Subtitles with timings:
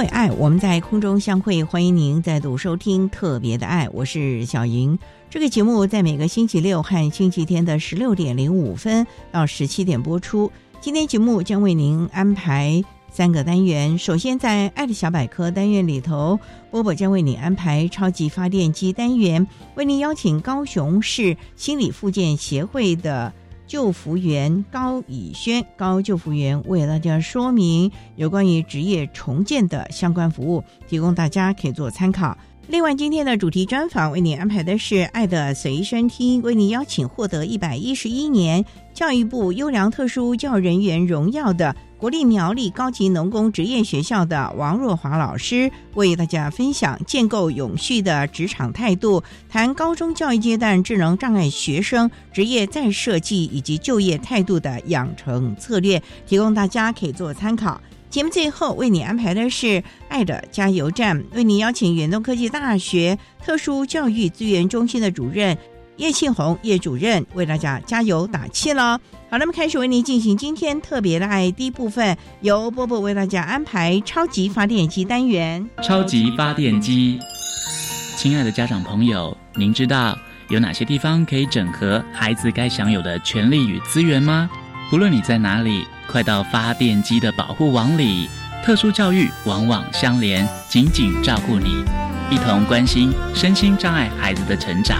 [0.00, 4.98] 为爱，我们在空中相会，欢迎您再度收听特别的爱，我是小莹。
[5.28, 10.50] 这个节目在每个星期六和星期天的十六点零五分到十七点播出。
[10.80, 13.98] 今天节目将为您安排三个单元。
[13.98, 23.30] 首先，在“爱的小百科”单元里头，波波将为你安排超级发电机单元，为您邀请高雄市心理复健协会的
[23.70, 32.36] 救福员高以轩高救福员为大家说明有关于职业重建的相关服务，提供大家可以做参考。
[32.66, 57.78] 另外，今天的主题专访为你安排的是《爱的随身听》，为你邀请获得一百一十一年教育部优良特殊教人员荣耀的国立苗栗高级农工职业学校的王若华老师，为大家分享建构永续的职场态度，谈高中教育阶段智能障碍学生职业再设计以及就业态度的养成策略，提供大家可以做参考。
[58.08, 65.56] 节目最后为你安排的是“爱的加油站”，为你邀请远东科技大学特殊教育资源中心的主任
[66.00, 68.98] 叶庆红叶主任为大家加油打气了。
[69.30, 75.68] 好，那么开始为您进行今天特别的爱第一部分，由波波为大家安排超级发电机单元。
[75.82, 77.20] 超级发电机，
[78.16, 80.16] 亲爱的家长朋友，您知道
[80.48, 84.48] 有哪些地方可以整合孩子该享有的权利与资源吗？
[84.90, 85.86] 不论你在哪里。
[86.08, 88.28] 快到发电机的保护网里，
[88.64, 91.84] 特殊教育网网相连，紧紧照顾你，
[92.32, 94.98] 一同关心身心障碍孩子的成长。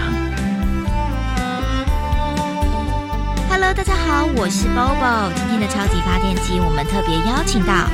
[3.51, 5.29] Hello，大家好，我是 Bobo。
[5.35, 7.85] 今天的超级发电机，我们特别邀请到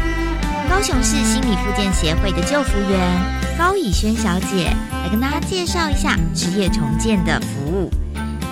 [0.69, 4.71] 高雄市心理复健协会的救服员高以轩小姐，
[5.03, 7.89] 来跟大家介绍一下职业重建的服务。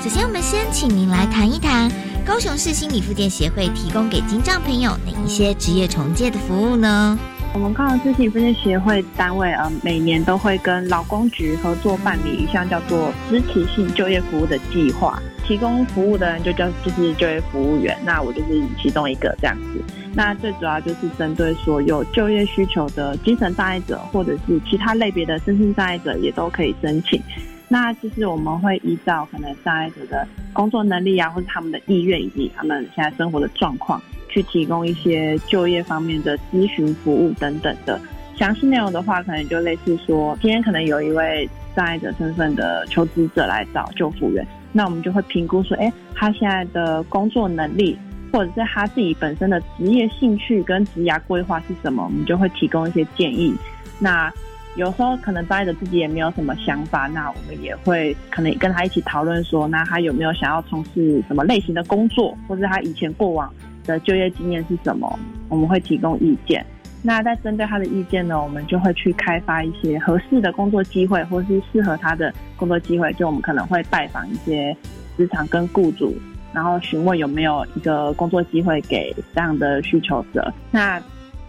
[0.04, 1.92] 首先，我们先请您来谈一谈。
[2.26, 7.20] 高雄市心理复健协会提供给金障朋友哪一些职业重建的服务呢？
[7.56, 19.82] 我们高雄市心理复健协会单位呃，每年都会跟劳工局合作办理一项叫做支持性就业服务的计划，提供服务的人就叫就是就业服务员，那我就是其中一个这样子。
[20.14, 27.22] 那最主要就是针对所有就业需求的精神障碍者，或者是其他类别的身心障碍者，也都可以申请。
[27.70, 34.00] 那就是我们会依照可能障碍者的工作能力啊，或者他们的意愿以及他们现在生活的状况，
[34.36, 37.98] 去提供一些就业方面的咨询服务等等的。
[38.36, 47.98] 详细内容的话，可能就类似说，今天可能有一位障碍者身份的求职者来找救护员，那我们就会评估说，哎，他现在的工作能力，
[48.34, 53.56] 或者是他自己本身的职业兴趣跟职涯规划是什么，我们就会提供一些建议。
[54.00, 54.30] 那
[54.76, 63.50] 有时候可能待着自己也没有什么想法，那我们也会可能跟他一起讨论说，那他有没有想要从事什么类型的工作，或者他以前过往
[63.86, 65.20] 的就业经验是什么，
[65.50, 66.66] 我们会提供意见。
[67.02, 73.14] 那在针对他的意见呢，我们就会去开发一些合适的工作机会，或是适合他的工作机会。
[73.14, 74.76] 就我们可能会拜访一些
[75.16, 76.16] 职场跟雇主，
[76.52, 80.52] 然后询问有没有一个工作机会给这样的需求者。
[80.72, 81.02] 那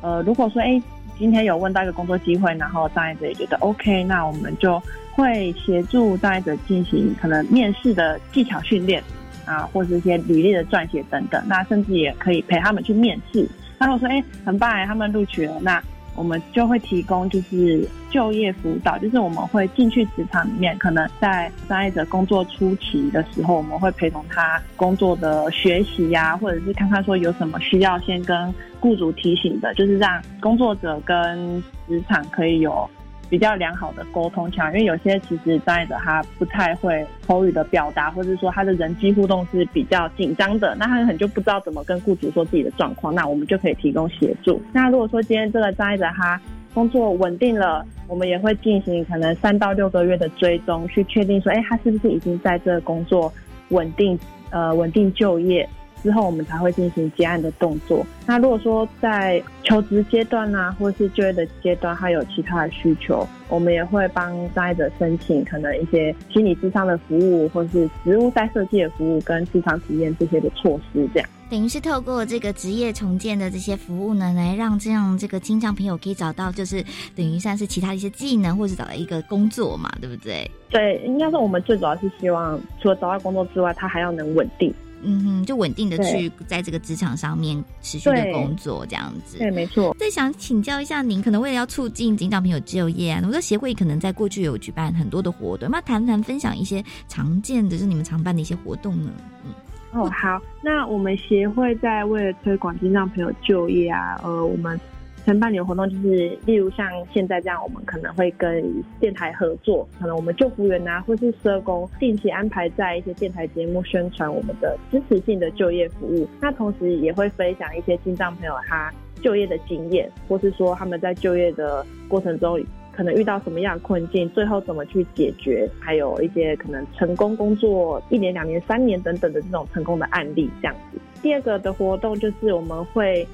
[0.02, 0.81] 呃，如果说哎。
[1.19, 4.78] 今天有问到一个工作机会，然后障碍者也觉得 OK，那我们就
[5.12, 9.02] 会协助障碍者进行可能面试的技巧训练
[9.46, 11.43] 啊，或者一些履历的撰写等等。
[11.46, 13.48] 那甚至也可以陪他们去面试。
[13.78, 15.82] 那如果说哎很棒哎，他们录取了，那
[16.14, 32.88] 我们就会提供就是就业辅导，就是我们会进去职场里面，可能在障碍者工作初期的时候，我们会陪同他工作的学习呀，或者是看看说有什么需要先跟雇主提醒的，就是让工作者跟职场可以有。
[33.28, 44.61] 比较良好的沟通腔，因为有些其实障碍者他不太会口语的表达，或者说他的人际互动是比较紧张的，那他可能就不知道怎么跟雇主说自己的状况，那我们就可以提供协助。
[44.73, 46.40] 那如果说今天这个障碍者他
[46.73, 53.32] 工作稳定了，我们也会进行可能三到六个月的追踪，去确定说，哎，他是不是已经在这个工作
[53.70, 54.19] 稳定，
[54.50, 55.69] 呃，稳定就业。
[56.02, 58.06] 之后我们才会进行结案的动作。
[58.26, 71.08] 那如果说在求职阶段啊，或是就业的阶段，还有其他的需求，我们也会帮障碍者申请可能一些心理智商的服务，或是职务再设计的服务，跟职场体验这些的措施。
[71.12, 76.84] 这样等于是透过这个职业重建的这些服务呢，来让这样这个听障朋友可以找到，就是
[77.14, 80.50] 等于算是其他的一些技能，或者找到一个工作嘛，对不对？
[80.69, 84.75] 对，应该说我们最主要是希望，除了找到工作之外，他还要能稳定。
[85.02, 89.38] 嗯哼，就稳定的去在这个职场上面持续的工作，这样子。
[89.38, 89.94] 对，没错。
[89.98, 99.10] 再想请教一下您，可能为了要促进警长朋友就业啊，我的协会可能在过去有举办很多的活动，那谈谈分享一些常见的，就是你们常办的一些活动呢？
[99.44, 99.52] 嗯，
[99.93, 104.78] 哦，好，那我们协会在为了推广警长朋友就业啊，呃，我们。
[105.26, 108.64] 承办理的活动就是，例如像现在这样，我们可能会跟
[109.00, 116.28] 电台合作，可能我们救服员啊，或是社工，定期安排在一些电台节目宣传我们的支持性的就业服务。
[116.40, 118.88] 那同时也会分享一些听障朋友他
[119.20, 122.62] 就业的经验，或是说他们在就业的过程中
[122.93, 131.00] 可能遇到什么样的困境，最后怎么去解决，还有一些可能成功工作一年、两年、三年等等的这种成功的案例这样子。
[131.20, 133.26] 第二个的活动就是我们会。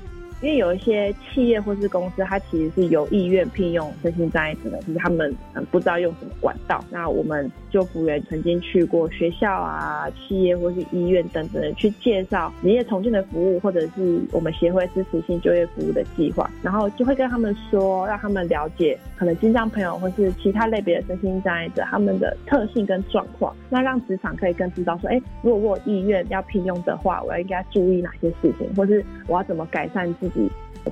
[0.42, 6.84] 因为有一些企业或是公司，它其实是有意愿聘用身心障碍者的，就是他们嗯不知道用什么管道。
[6.90, 30.31] 那我们就服务员曾经去过学校啊、企业或是医院等等的去介绍职业重建的服务，或者是我们协会支持性就业服务的计划，然后就会跟他们说，让他们了解可能心脏朋友或是其他类别的身心障碍者他们的特性跟状况，那让职场可以更知道说，哎，如果我有意愿要聘用的话，我要应该注意哪些事情，或是我要怎么改善自己。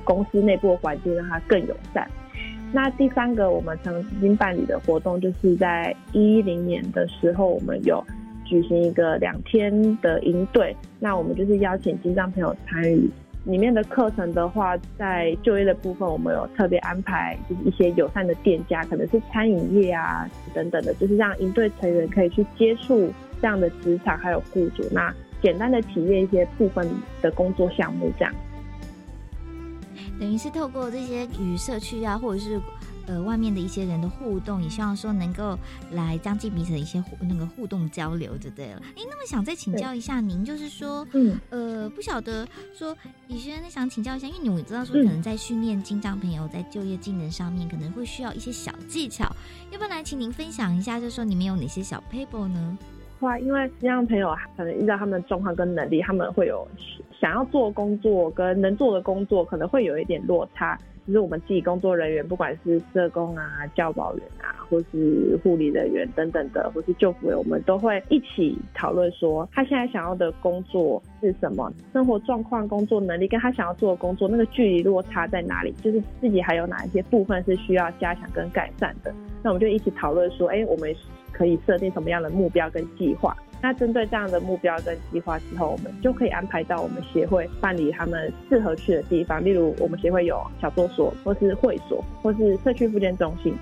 [0.03, 2.07] 公司内部的环境让它更友善。
[2.73, 8.01] 那第三个我们曾经办理的活动，就是在一零年的时候，我们有
[8.45, 10.73] 举行一个两天的营队。
[10.99, 13.09] 那我们就是邀请金藏朋友参与
[13.43, 23.11] 里面的课程的话，在就业的部分，我们有特别安排，就是一些友善的店家，可能是餐饮业啊等等的，就是让营队成员可以去接触
[23.41, 26.87] 这样的职场还有雇主，那简单的体验一些部分
[27.21, 28.33] 的工作项目这样。
[30.21, 32.61] 等于是透过这些与社区啊，或者是
[33.07, 35.57] 呃外面的一些人的互动，也希望说能够
[35.93, 38.81] 来增进彼此的一些那个互动交流，就对了。
[38.95, 42.95] 哎，那么想再请教一下您，就是说，嗯，呃，不晓得说
[43.27, 49.25] 以轩想请教一下，因为你知道说可能在训练金障朋友在就业技能上面可能会需要一些小技巧，
[49.71, 52.77] 要不要来请您分享一下，就是说你们有哪些小 paper 呢？
[53.19, 56.67] 话，因为金障朋友可能依照他们的状况跟能力，他们会有。
[57.21, 60.75] 想要做工作跟能做的工作可能会有一点落差，
[61.05, 79.13] 就是我们自己工作人员，不管是社工啊、教保员啊，或是护理人员等等的，或是救护员，我们都会一起讨论说，他现在想要的工作是什么，生活状况、工作能力跟他想要做的工作那个距离落差在哪里，就是自己还有哪一些部分是需要加强跟改善的。
[79.43, 80.91] 那我们就一起讨论说，哎，我们
[81.31, 83.37] 可以设定什么样的目标跟计划。
[83.61, 93.53] 那针对这样的目标跟计划之后，我们就可以安排到我们协会办理他们适合去的地方，例如我们协会有小作所，或是会所，或是社区复健中心。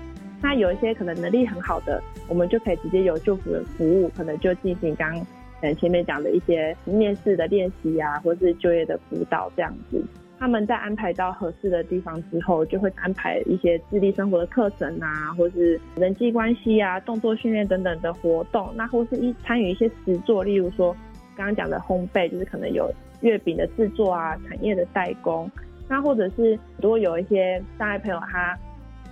[0.42, 5.14] 那有一些可能能力很好的，我们就可以直接有救辅员服务，可能就进行刚
[5.60, 10.02] 嗯前面讲的一些面试的练习啊，或是就业的辅导这样子。
[10.40, 18.72] 他们在安排到合适的地方之后，就会安排一些智力生活的课程啊，或是人际关系啊、动作训练等等的活动。
[18.74, 20.96] 那或是一参与一些实作，例如说
[21.36, 25.48] 刚刚讲的烘焙，就是可能有月饼的制作啊、产业的代工。
[25.86, 28.58] 那或者是如果有一些障碍朋友，他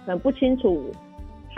[0.07, 0.91] 很不清楚。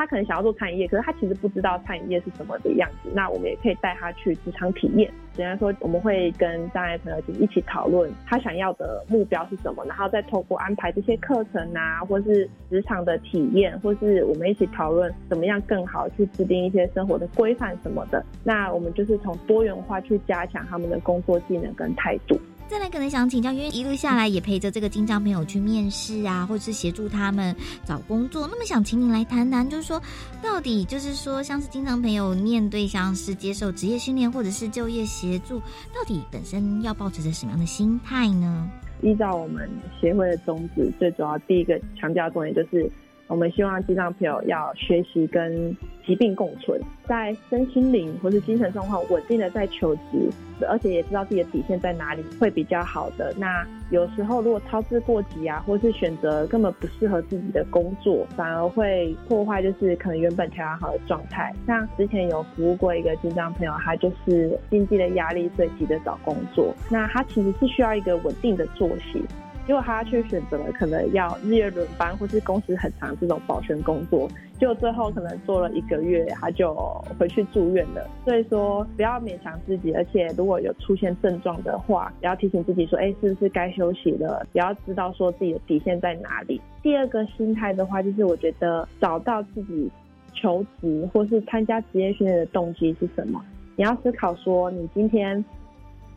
[0.00, 3.10] 他可能想要做餐饮业，可是他其实不知道餐饮业是什么的样子。
[3.14, 5.12] 那我们也可以带他去职场体验。
[5.34, 18.24] 虽然说我们会跟障碍朋友一起讨论他想要的目标是什么，然后再透过安排这些课程啊，或是职场的体验，或是我们一起讨论怎么样更好去制定一些生活的规范什么的。
[18.42, 22.40] 那我们就是从多元化去加强他们的工作技能跟态度。
[22.70, 28.46] 再来可能想请教，因为一路下来也陪着这个金障朋友去面试啊，或者是协助他们找工作。
[28.46, 30.00] 那么想请您来谈谈，就是说
[30.40, 35.58] 到底就是说，像是金障朋友面对像是接受职业训练或者是就业协助，
[35.92, 38.70] 到底本身要保持着什么样的心态呢？
[39.02, 39.68] 依照我们
[40.00, 42.88] 协会的宗旨，最主要第一个强调重点就是。
[43.30, 50.28] 我们希望智障朋友要学习跟疾病共存，在身心灵或是精神状况稳定的在求职，
[50.68, 53.32] 而且也知道自己的底线在哪里，会比较好的。
[53.38, 61.54] 那有时候如果操之过急啊，或是选择根本不适合自己的工作，反而会破坏就是可能原本调养好的状态。
[61.68, 66.74] 像之前有服务过一个智障朋友，他就是经济的压力，所急着找工作。
[66.90, 69.22] 那他其实是需要一个稳定的作息。
[69.70, 76.74] 结果他却选择了可能要日夜轮班或是工时很长这种保全工作，结果最后可能做了一个月他就
[77.16, 78.04] 回去住院了。
[78.24, 84.44] 所以说不要勉强自己，而且如果有出现症状的话，也要提醒自己说，哎，是不是该休息了？
[84.54, 86.60] 也要知道说自己的底线在哪里。
[86.82, 89.88] 第二个心态的话，就是我觉得找到自己
[90.34, 93.40] 求职或是参加职业训练的动机是什么？
[93.76, 95.44] 你要思考说，你今天。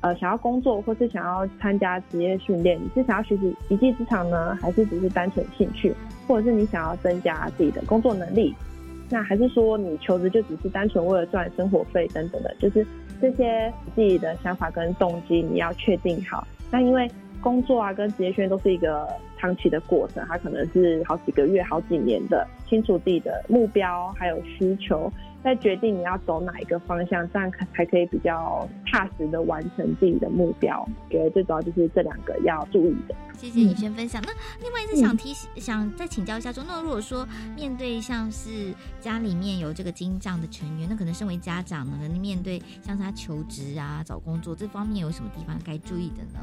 [0.03, 5.95] 呃，想要工作或是想要参加职业训练，你是想要学习一技之长呢，还是只是单纯兴趣，
[6.27, 8.53] 或者是你想要增加自己的工作能力？
[9.09, 12.53] 那还是说你求职就只是单纯为了赚生活费等等的？
[12.59, 12.85] 就是
[13.21, 16.45] 这些自己的想法跟动机你要确定好。
[16.69, 17.09] 那因为
[17.41, 19.07] 工作啊跟职业训练都是一个
[19.37, 25.09] 长期的过程，它可能是好几个月、好几年的，清楚自己的目标还有需求。
[25.43, 30.87] 再决定你要走哪一个方向，这样才可以比较踏实的完成自己的目标。
[31.09, 33.15] 觉得最主要就是这两个要注意的。
[33.33, 34.21] 谢谢你先分享。
[34.25, 34.31] 那
[34.61, 46.39] 另外一次想提醒，想再请教一下，说那如果说面对像是家里面有这个金障的成员，那可能身为家长呢，可能面对像是他求职啊、找工作这方面有什么地方该注意的呢？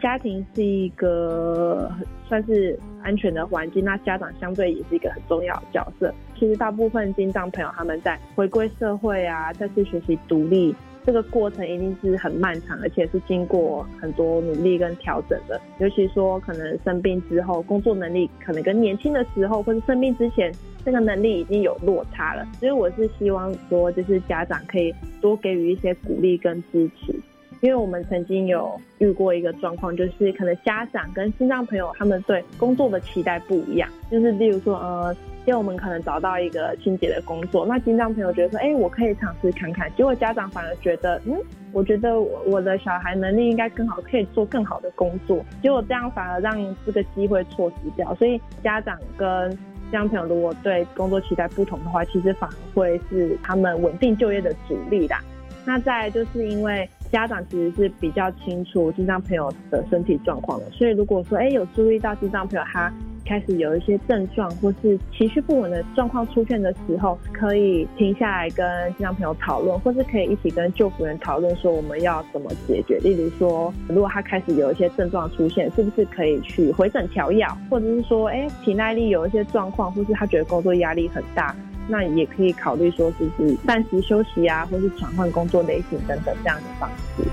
[0.00, 1.90] 家庭是一个
[2.26, 6.12] 算是安全的环境，那家长相对也是一个很重要的角色。
[6.38, 10.74] 其实大部分金藏朋友他们在回归社会啊，再次学习独立
[11.04, 15.60] 这个过程一定是很漫长，而且是经过很多努力跟调整的。
[15.78, 20.52] 尤其说可能生病之后，工作能力可能跟年轻的时候或者生病之前
[20.84, 22.46] 这个能力已经有落差了。
[22.60, 27.14] 所以我是希望说，就是家长可以多给予一些鼓励跟支持。
[27.60, 33.88] 因为我们曾经有遇过一个状况，就是可能家长跟心脏朋友他们对工作的期待不一样。
[34.10, 39.90] 就是例如说，呃，因为我们可能找到一个清洁的工作，那心脏朋友觉得说，哎，我可以尝试看看。
[39.96, 41.36] 结果家长反而觉得，嗯，
[41.72, 45.44] 我觉得我的小孩能力应该更好，可以做更好的工作。
[45.60, 48.14] 结果这样反而让这个机会错失掉。
[48.14, 55.20] 所以家长跟心脏朋友如果对工作期待不同的话，其实反而会是他们稳定就业的主力啦。
[55.66, 56.88] 那再就是因为。
[57.10, 62.92] 家长其实是比较清楚智障朋友的身体状况的，所以如果说哎有注意到智障朋友他
[63.26, 72.98] 开始有一些症状或是情绪不稳的状况出现的时候，可以停下来跟智障朋友讨论，或是可以一起跟救护员讨论说我们要怎么解决。
[73.00, 81.54] 例如说，如果他开始有一些症状出现，是不是可以去回诊调药，或者是说哎体耐力有一些状况，或是他觉得工作压力很大。
[81.88, 87.24] 那也可以考虑说，就是暂时休息啊，或是转换工作类型等等这样的方式。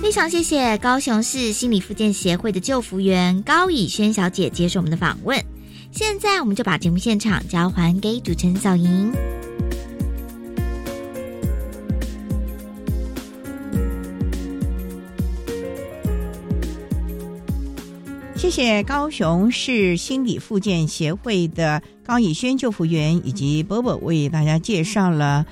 [0.00, 5.42] 非常谢谢高雄市心理复健协会的救服员高以轩小姐接受我们的访问。
[5.90, 9.12] 现在我们就把节目现场交还给主持人小莹。
[18.44, 25.46] 谢谢高雄市心理复健协会的高以轩救护员以及波波为大家介绍了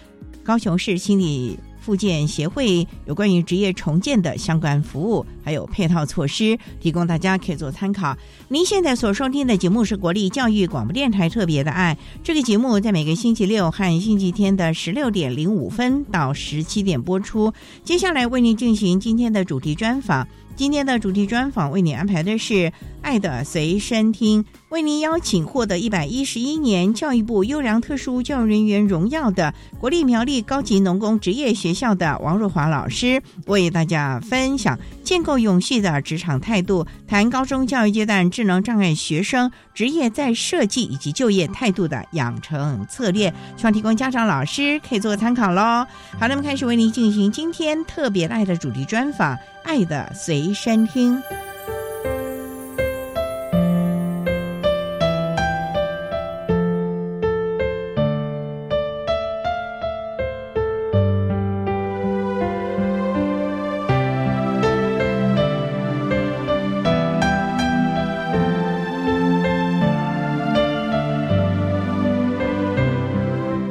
[0.44, 8.14] 高雄市心理复健协会有关于职业重建的相关服务，还有配套措施，提供大家可以做参考。
[8.49, 17.54] 您现在所收听的节目是国立教育广播电台特别的爱，这个节目在每个星期六和星期天的十六点零五分到十七点播出。
[17.82, 20.28] 接下来为您进行今天的主题专访。
[20.54, 22.54] 今天的主题专访为你安排的是
[23.00, 45.85] 《爱的随身听》，为您邀请获得一百一十一年教育部优良特殊教育人员荣耀的国立苗栗高级农工职业学校的王若华老师，为大家分享建构永续的职场态度，谈高中教育阶段智能障碍学生职业在设计以及就业态度的养成策略，希望提供家长老师可以做个参考喽。
[46.21, 49.37] 好，那么开始为您进行今天特别爱的主题专访。
[49.62, 51.23] 爱的随身听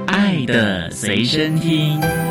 [0.07, 2.30] 爱的随身听。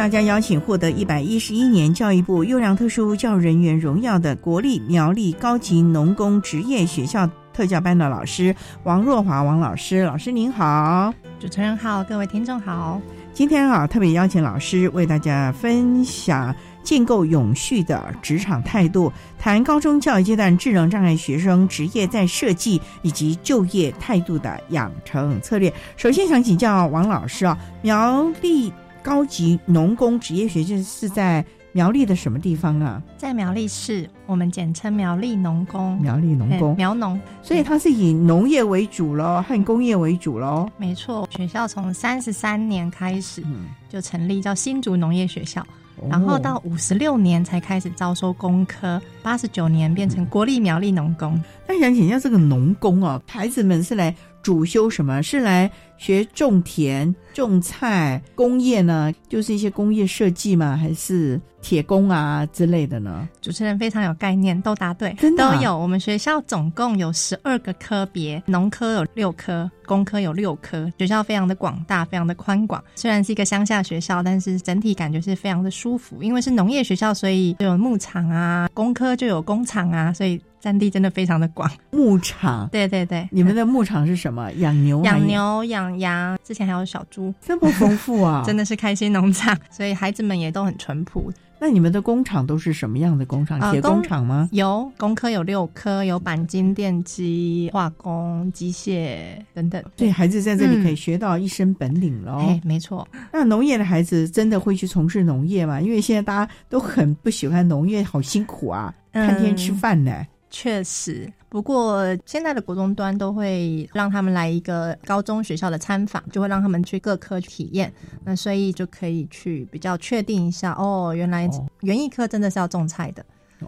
[0.00, 12.98] 大家邀请获得一百一十一年教育部优良特殊教育人员荣耀的国立苗栗高级农工职业学校特教班的老师王若华王老师，老师您好，主持人好，各位听众好。
[13.34, 25.70] 今天啊，特别邀请老师为大家分享建构永续的职场态度，谈高中教育阶段智能障碍学生职业在设计以及就业态度的养成策略。
[25.98, 28.72] 首先想请教王老师啊，苗栗。
[29.02, 33.02] 高级农工职业学校是在苗栗的什么地方啊？
[33.16, 36.00] 在苗栗市，我们简称苗栗农工。
[36.00, 40.68] 苗栗农工，苗农，所以它是以农业为主喽，和工业为主喽。
[40.76, 43.42] 没错，学校从三十三年开始
[43.88, 45.64] 就成立，叫新竹农业学校。
[46.08, 51.38] 然后到五十六年才开始招收工科，八十九年变成国立苗栗农工。
[51.68, 55.22] 那想请教这个农工哦，孩子们是来主修什么？
[55.22, 59.12] 是来学种田、种菜、工业呢？
[59.28, 60.74] 就是一些工业设计嘛？
[60.74, 61.38] 还是？
[61.62, 63.28] 铁工啊之类的呢？
[63.42, 65.78] 主持人非常有概念，都答对，真的都有。
[65.78, 72.82] 我们学校总共有十二个科别，农科有六科，工科有六科，学校非常的广大，非常的宽广。
[72.94, 76.22] 虽然是一个乡下学校，但是整体感觉是非常的舒服。
[76.22, 81.70] 因为是农业学校，所以就有牧场啊，工科就有工厂啊，所以占地真的非常的广。
[81.90, 84.50] 牧场，对对对，你们的牧场是什么？
[84.52, 88.42] 养牛、养牛、养羊，之前还有小猪，这么丰富啊！
[88.46, 91.32] 真的是开心农场，所以孩子们也都很淳朴。
[91.62, 93.60] 那你们的工厂都是什么样的工厂？
[93.70, 94.48] 铁工厂吗？
[94.50, 99.18] 有工科有六科，有钣金、电机、化工、机械
[99.52, 99.82] 等等。
[99.94, 102.38] 对，孩子在这里可以学到一身本领喽。
[102.38, 103.06] 哎，没错。
[103.30, 105.78] 那农业的孩子真的会去从事农业吗？
[105.78, 110.26] 因为现在大家都很不喜欢农业，好辛苦啊，看天吃饭呢。
[110.48, 117.92] 确实，不过现在的国中端都会让他们来一个高中学校的参访，就会让他们去各科体验，
[118.24, 123.22] 那所以就可以去比较确定一下，哦，原来园艺科真的是要种菜的。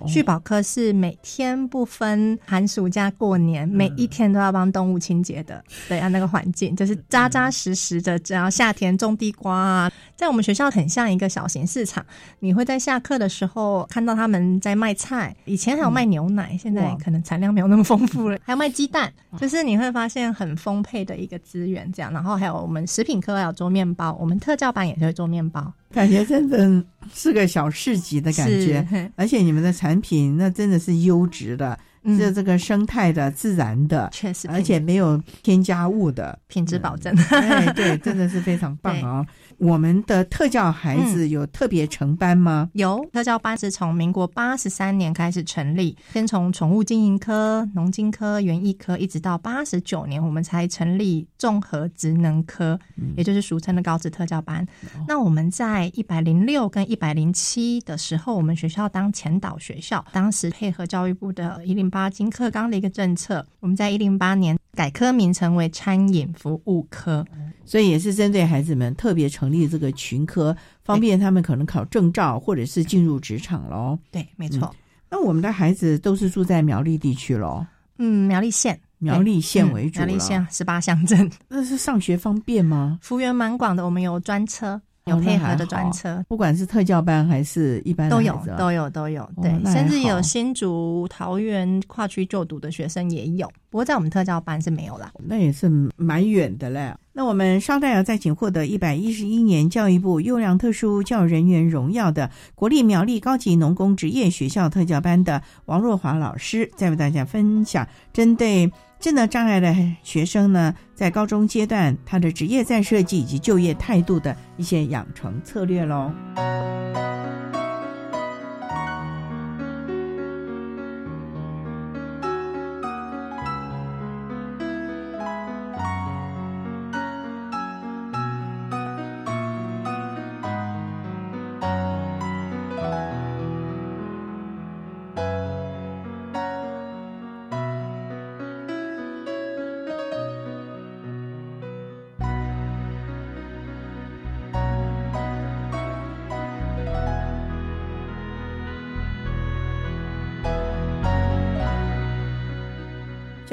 [0.07, 5.63] 畜保科是每天不分寒暑假过年，每一天都要帮动物清洁的。
[5.87, 8.19] 对啊，那个环境就是扎扎实实的。
[8.19, 12.07] 只要夏天种地瓜啊，在我们学校很像一个小型市场。
[12.39, 18.39] 你会在下课的时候看到他们在卖菜，以前还有卖牛奶，现在可能产量没有那么丰富了。
[18.47, 21.91] 还有卖鸡蛋， 就是你会发现很丰沛的一个资源。
[21.93, 25.75] 这样，然后还有我们食品科要做面包，我们特教班也会做面包。
[25.91, 31.79] 感觉真的是个小市集的感觉，而且你们的产品那真的是优质的，
[32.17, 37.15] 这这个生态的、自然的，确实，而且没有添加物的，品质保证。
[37.15, 39.27] 对对，真的是非常棒啊！
[39.63, 42.69] 我们的特教孩子有特别成班吗？
[42.73, 52.77] 有特教班是从民国八十三年开始成立，先从宠物经营科、农经科、园艺科，一直到八十九年，我们才成立综合职能科，
[53.17, 54.67] 也就是俗称的高职特教班。
[55.07, 67.25] 那我们在一百零六跟一百零七的时候，我们学校当前导学校，当时配合教育部的一零八金课纲的一个政策，我们在一零八年改科名称为餐饮服务科。
[67.65, 73.99] 所以也是针对孩子们特别成立这个群科，方便他们可能考证照或者是进入职场喽。
[74.11, 74.75] 对，没错。
[75.09, 77.65] 那我们的孩子都是住在苗栗地区喽？
[77.99, 80.01] 嗯，苗栗县，苗栗县为主。
[80.01, 81.31] 苗栗县十八乡镇。
[81.49, 82.99] 那是上学方便吗？
[83.01, 84.83] 幅员蛮广的，我们有专车。
[85.07, 89.29] 有配合的专车，不管是特教班还是一般都有，都有，都有。
[89.43, 93.51] 对，甚至有新竹、桃园跨区就读的学生也有。
[93.69, 95.13] 不过在我们特教班是没有啦。
[95.19, 96.95] 那也是蛮远的嘞。
[97.13, 108.71] 那我们稍待要再请获得一百一十一年教育部优良特殊教育人员荣耀的国立苗栗高级农工职业学校特教班的王若华老师，再为大家分享针对。
[109.03, 116.13] 智能障碍的学生呢，在高中阶段，他的职业再设计以及就业态度的一些养成策略喽。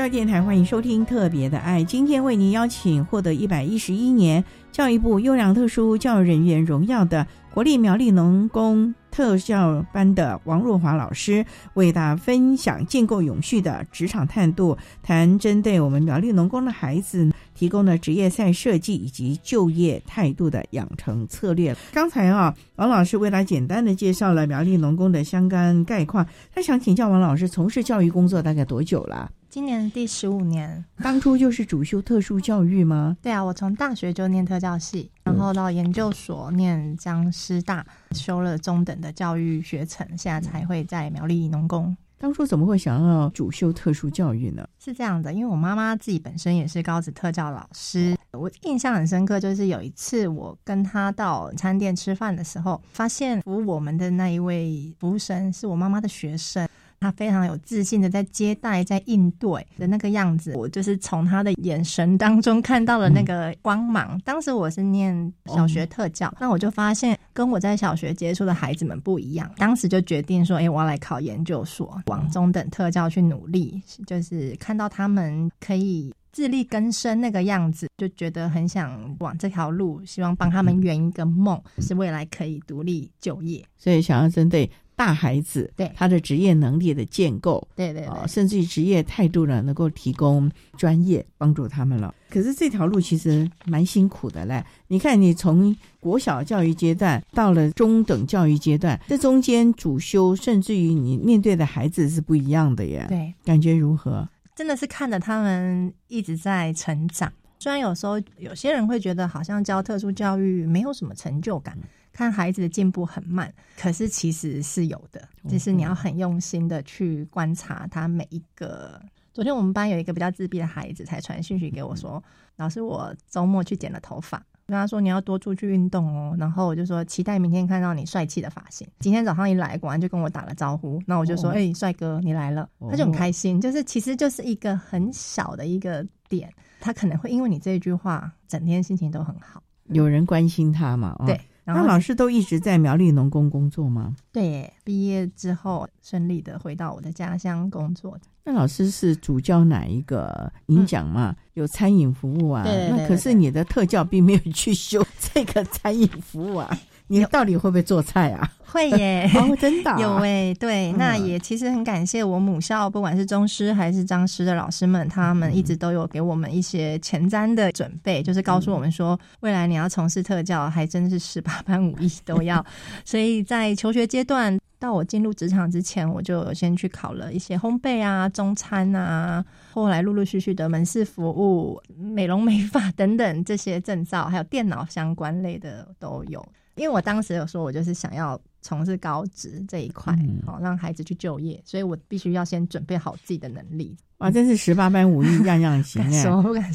[0.09, 11.45] 电台欢迎收听《特别的爱》，今天为您邀请获得一百一十一年教育部优良特殊教育人员荣耀的国立苗栗农工特教班的王若华老师，
[11.75, 21.75] 为大家分享建构永续的职场态度，谈针对我们苗栗农工的孩子提供的职业赛设计以及就业态度的养成策略。
[21.93, 29.29] 刚才啊，王老师为大家简单的介绍了苗栗农工的相关概况，他想请教王老师，从事教育工作大概多久了？
[29.49, 33.17] 今年第十五年，当初就是主修特殊教育吗？
[33.19, 41.97] 对啊，我从大学就念特教系，然后到研究所念江师大，修了中等的教育学程，现在才会在苗栗农工。
[42.19, 44.63] 当初怎么会想要主修特殊教育呢？
[44.77, 56.69] 是这样的，因为我妈妈自己本身也是高职特教老师，我印象很深刻，就是有一次我跟她到餐店吃饭的时候，发现服务我们的那一位服务生是我妈妈的学生。
[56.99, 64.19] 他非常有自信的在接待、在应对的那个样子，我就是从他的眼神当中看到了那个光芒。
[64.25, 69.49] 当时我是念小学特教，那我就发现跟我在小学接触的孩子们不一样。
[69.57, 83.65] 当时就决定说：“哎，我要来考研究所，往中等特教去努力。”就是看到他们可以自力更生那个样子，就觉得很想往这条路，希望帮他们圆一个梦，是未来可以独立就业。
[83.77, 84.69] 所以想要针对。
[84.99, 92.13] 大孩子对他的职业能力的建构，对对对，甚至于职业态度呢，能够提供专业帮助他们了。
[92.29, 94.61] 可是这条路其实蛮辛苦的嘞。
[94.87, 103.05] 你看，你从国小教育阶段到了中等教育阶段，这中间主修，甚至于你面对的孩子是不一样的耶。
[103.07, 104.27] 对，感觉如何？
[104.53, 107.31] 真的是看着他们一直在成长。
[107.57, 111.77] 虽然有时候有些人会觉得好像教特殊教育没有什么成就感。
[112.11, 119.01] 看孩子的进步很慢，可是其实是有的，就是你要很用心的去观察他每一个。
[119.31, 122.21] 昨天我们班有一个比较自闭的孩子，才传讯息给我说
[122.57, 131.01] ：“老师，我周末去剪了头发。”跟他说：“你要多出去运动哦。”然后我就说：“期待明天看到你帅气的发型。”今天早上一来，果然就跟我打了招呼。
[131.05, 139.63] 那我就说：“哎，帅哥，你来了。”他就很开心，就是其实就是一个很小的一个点，他可能会因为你这一句话，整天心情都很好。
[139.85, 141.15] 有人关心他嘛？
[141.25, 141.39] 对。
[141.65, 144.15] 那老师都一直在苗栗农工工作吗？
[144.31, 148.17] 对，毕业之后顺利的回到我的家乡工作。
[148.43, 150.51] 那老师是主教哪一个？
[150.65, 152.63] 您讲嘛，有餐饮服务啊。
[152.63, 156.75] 对那可是你的特教并没有去修这个餐饮服务啊。
[157.11, 158.49] 你到底会不会做菜啊？
[158.71, 172.63] 会耶， 哦，真的有哎，对，那也其实很感谢我母校，不管是中师还是张师的老师们，他们一直都有给我们一些前瞻的准备，就是告诉我们说，未来你要从事特教，还真是十八般武艺都要。
[173.03, 179.43] 所以在求学阶段，到我进入职场之前，我就先去考了一些烘焙啊、中餐啊，
[179.73, 186.47] 后来陆陆续续的门市服务、美容美发等等这些证照，还有电脑相关类的都有。
[186.79, 193.95] 因为我当时有说，我就是想要从事高职这一块，好让孩子去就业，所以我必须要先准备好自己的能力。
[194.19, 196.23] 哇，真是十八般武艺样样行 哎，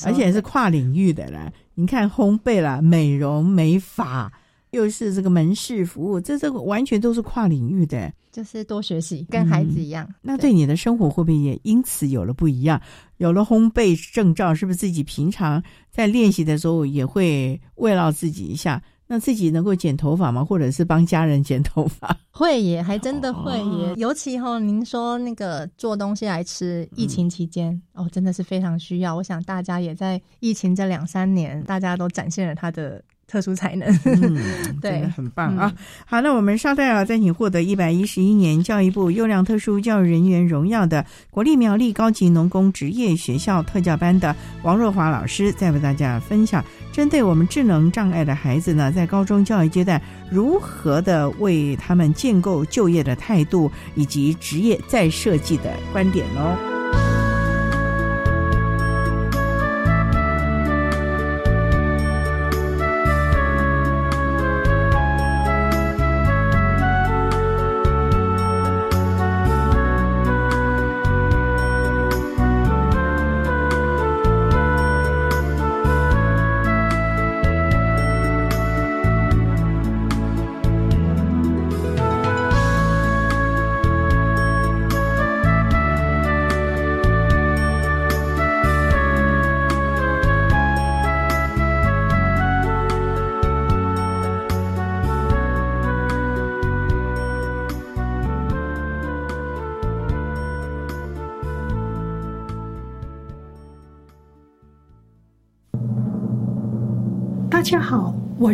[0.04, 1.50] 而且是跨领域的啦。
[1.74, 4.32] 你看烘焙啦、美容美发，
[4.70, 8.12] 又是这个门市服务，这这个完全都是跨领域的。
[8.32, 10.12] 就是多学习，跟孩子一样。
[10.20, 12.80] 那对你的生活会不会也因此有了不一样？
[13.18, 18.82] 有了烘焙证照，是不是自己平常在练习的时候也会慰劳自己一下？
[19.14, 20.44] 那自己能够剪头发吗？
[20.44, 22.16] 或者是帮家人剪头发？
[22.32, 23.94] 会耶，还真的会耶。
[23.96, 29.14] 尤其哈，您说那个做东西来吃，疫情期间哦，真的是非常需要。
[29.14, 33.00] 我想大家也在疫情这两三年，大家都展现了他的。
[33.26, 33.88] 特殊才能，
[34.80, 35.72] 对，很棒啊！
[36.06, 56.56] 好，那我们稍待啊，再请获得一百一十一年教育部优良特殊教育人员荣耀的国立苗栗高级农工职业学校特教班的王若华老师，再为大家分享针对我们智能障碍的孩子呢，在高中教育阶段如何的为他们建构就业的态度以及职业再设计的观点哦。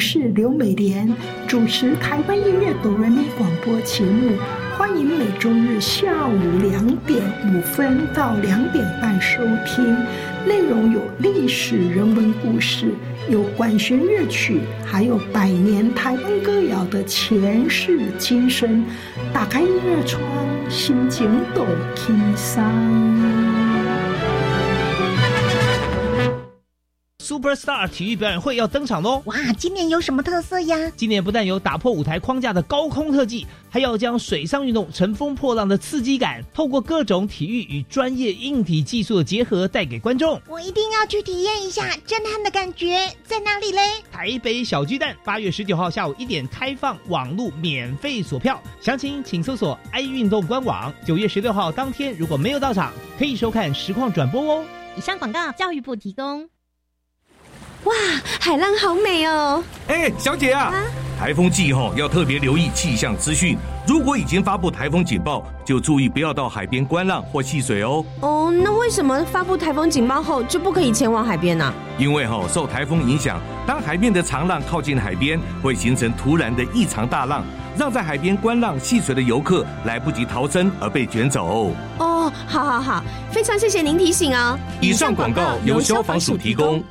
[0.01, 1.15] 是刘美莲，
[1.47, 4.33] 主持台湾音乐哆来咪广播节目，
[4.79, 9.95] 欢迎每周日下午两点五分到两点半收听。
[10.47, 12.95] 内容有历史人文故事，
[13.29, 18.83] 有管弦乐曲，还有百年台湾歌谣的前世今生。
[19.35, 20.23] 打开音乐窗，
[20.71, 23.50] 心情都轻松。
[27.31, 29.23] Superstar 体育表演会要登场喽！
[29.27, 30.90] 哇，今年有什么特色呀？
[30.97, 40.43] 今年不但有打破舞台框架的高空特技，还要将水上运动乘风破浪的刺激感，透过各种体育与专业硬体技术的结合，带给观众。
[40.49, 43.81] 我一定要去体验一下震撼的感觉，在哪里嘞？
[44.11, 50.93] 台北小巨蛋，八月十九号下午一点开放网络免费锁票，详情请搜索 i 运动官网。
[51.07, 54.64] 九月十六号当天如果没有到场，可以收看实况转播哦。
[54.97, 56.49] 以上广告，教育部提供。
[57.85, 57.95] 哇，
[58.38, 59.62] 海浪好美哦！
[59.88, 60.71] 哎，小姐啊，
[61.19, 63.57] 台风季后要特别留意气象资讯。
[63.87, 68.05] 如果已经发布台风警报，就注意不要到海边观浪或戏水哦。
[68.21, 71.73] 哦，那为什么发布台风警报后就不可以前往海边呢？
[71.99, 77.43] 因为哈，受台风影响，当海面的长浪靠近海边，会形成突然的异常大浪，
[77.79, 81.75] 让在海边观浪戏水的游客来不及逃生而被卷走。
[81.99, 84.59] 哦，好好好，非常谢谢您提醒哦。
[84.83, 86.85] 以上广告由消防署提供。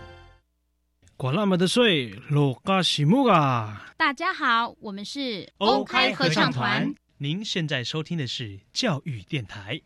[1.20, 3.92] 管那么的水，罗嘎西木啊！
[3.98, 6.96] 大家好，我们是欧开合唱团。
[7.18, 9.82] 您现在收听的是教育电台。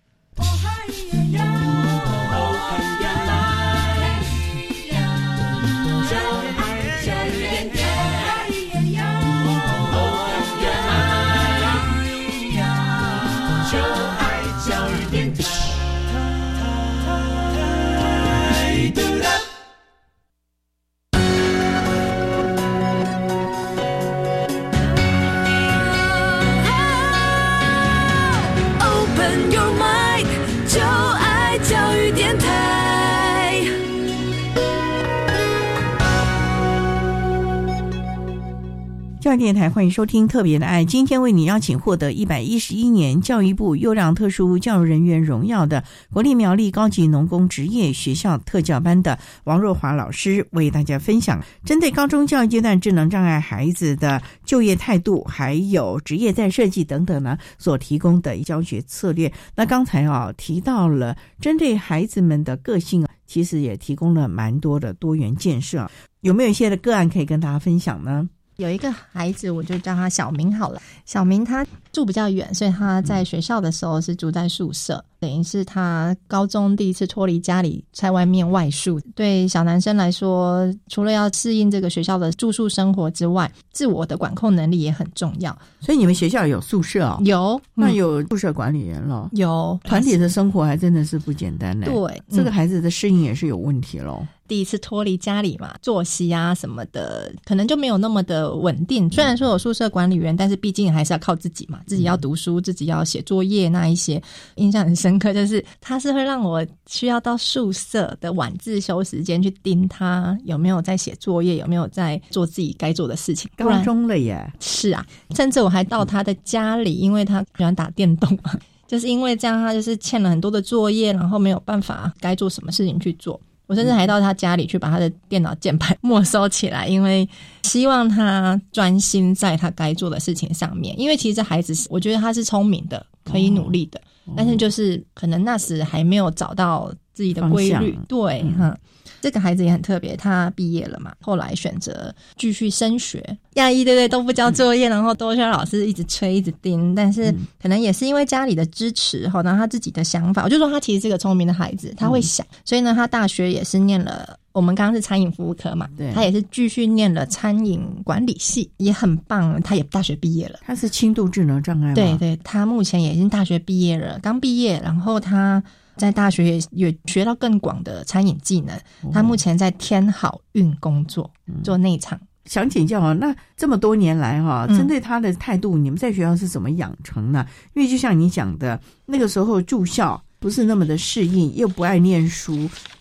[39.38, 59.32] 电台欢迎收听《特别的爱》，今天为你邀请获得一百一十一年教育部优良特殊教育人员荣耀的国立苗栗高级农工职业学校特教班的王若华老师，为大家分享针对高中教育阶段智能障碍孩子的就业态度，还有职业再设计等等呢所提供的教学策略。
[59.56, 65.90] 那刚才啊提到了针对孩子们的个性，其实也提供了蛮多的多元建设。
[66.22, 68.30] 有没有一些的个案可以跟大家分享呢？
[68.58, 70.82] 有一个孩子，我就叫他小明好了。
[71.06, 75.02] 小明他住比较远，所以他在学校的时候是住在宿舍。
[75.20, 79.00] 等于是他高中第一次脱离家里，在外面外宿。
[79.16, 85.58] 对小男生来说，除了要适应这个学校的住宿生活之外，自我的管控能力也很重要。
[85.80, 87.22] 所以你们学校有宿舍哦？
[87.24, 89.30] 有，那有宿舍管理员了。
[89.32, 91.86] 有团体的生活还真的是不简单呢。
[91.86, 94.28] 对，这个孩子的适应也是有问题喽。
[94.46, 99.10] 第一次脱离家里嘛，作息啊什么的，可能就没有那么的稳定。
[99.10, 104.22] 虽然说有宿舍管理员，但是毕竟还是要靠自己嘛，自己要读书，自己要写作业那一些，
[104.56, 105.18] 印象很深。
[105.18, 113.50] 刻就是他是会让我需要到宿舍的晚自修时间去盯他有没有在写作业，有没有在做自己该做的事情。
[113.56, 123.40] 高中了耶，是啊，甚至我还到他的家里，因为他喜欢打电动嘛，就是因为这样，他就是欠了很多的作业，然后没有办法该做什么事情去做。
[123.68, 127.28] 我甚至还到他家里去把他的电脑键盘没收起来，因为
[127.64, 131.00] 希望他专心在他该做的事情上面。
[131.00, 134.00] 因为其实孩子，我觉得他是聪明的，可以努力的。
[134.36, 138.78] 但是就是可能那时还没有找到自己的规律，对哈。
[139.24, 143.24] 这个孩子也很特别，他毕业了嘛，后来选择继续升学。
[143.54, 144.06] 亚裔对不对？
[144.10, 146.94] 都不交作业，然后都需要老师一直催、一直盯。
[146.94, 152.46] 但是可能也是因为家里的支持，哈，然后他自己的想法，我就说他其实是个聪明的孩子，他会想。
[152.66, 159.62] 所以呢，他大学也是念了，我们刚刚是餐饮服务科嘛，对，他也是继续念了餐饮管理系，也很棒。
[159.62, 165.64] 他也大学毕业了，他是轻度智能障碍，对对，他目前也已经大学毕业了，刚毕业，然后他。
[165.98, 168.80] 在大学也也学到更广的餐饮技能。
[169.12, 171.32] 他目前在天好运工作，
[171.64, 172.20] 做内场。
[172.46, 177.46] 想请教啊，那这么多年来哈，针对他的态度，你们在学校是怎么养成呢？
[177.74, 182.54] 因为就像你讲的，那个时候住校不是那么的适应，又不爱念书，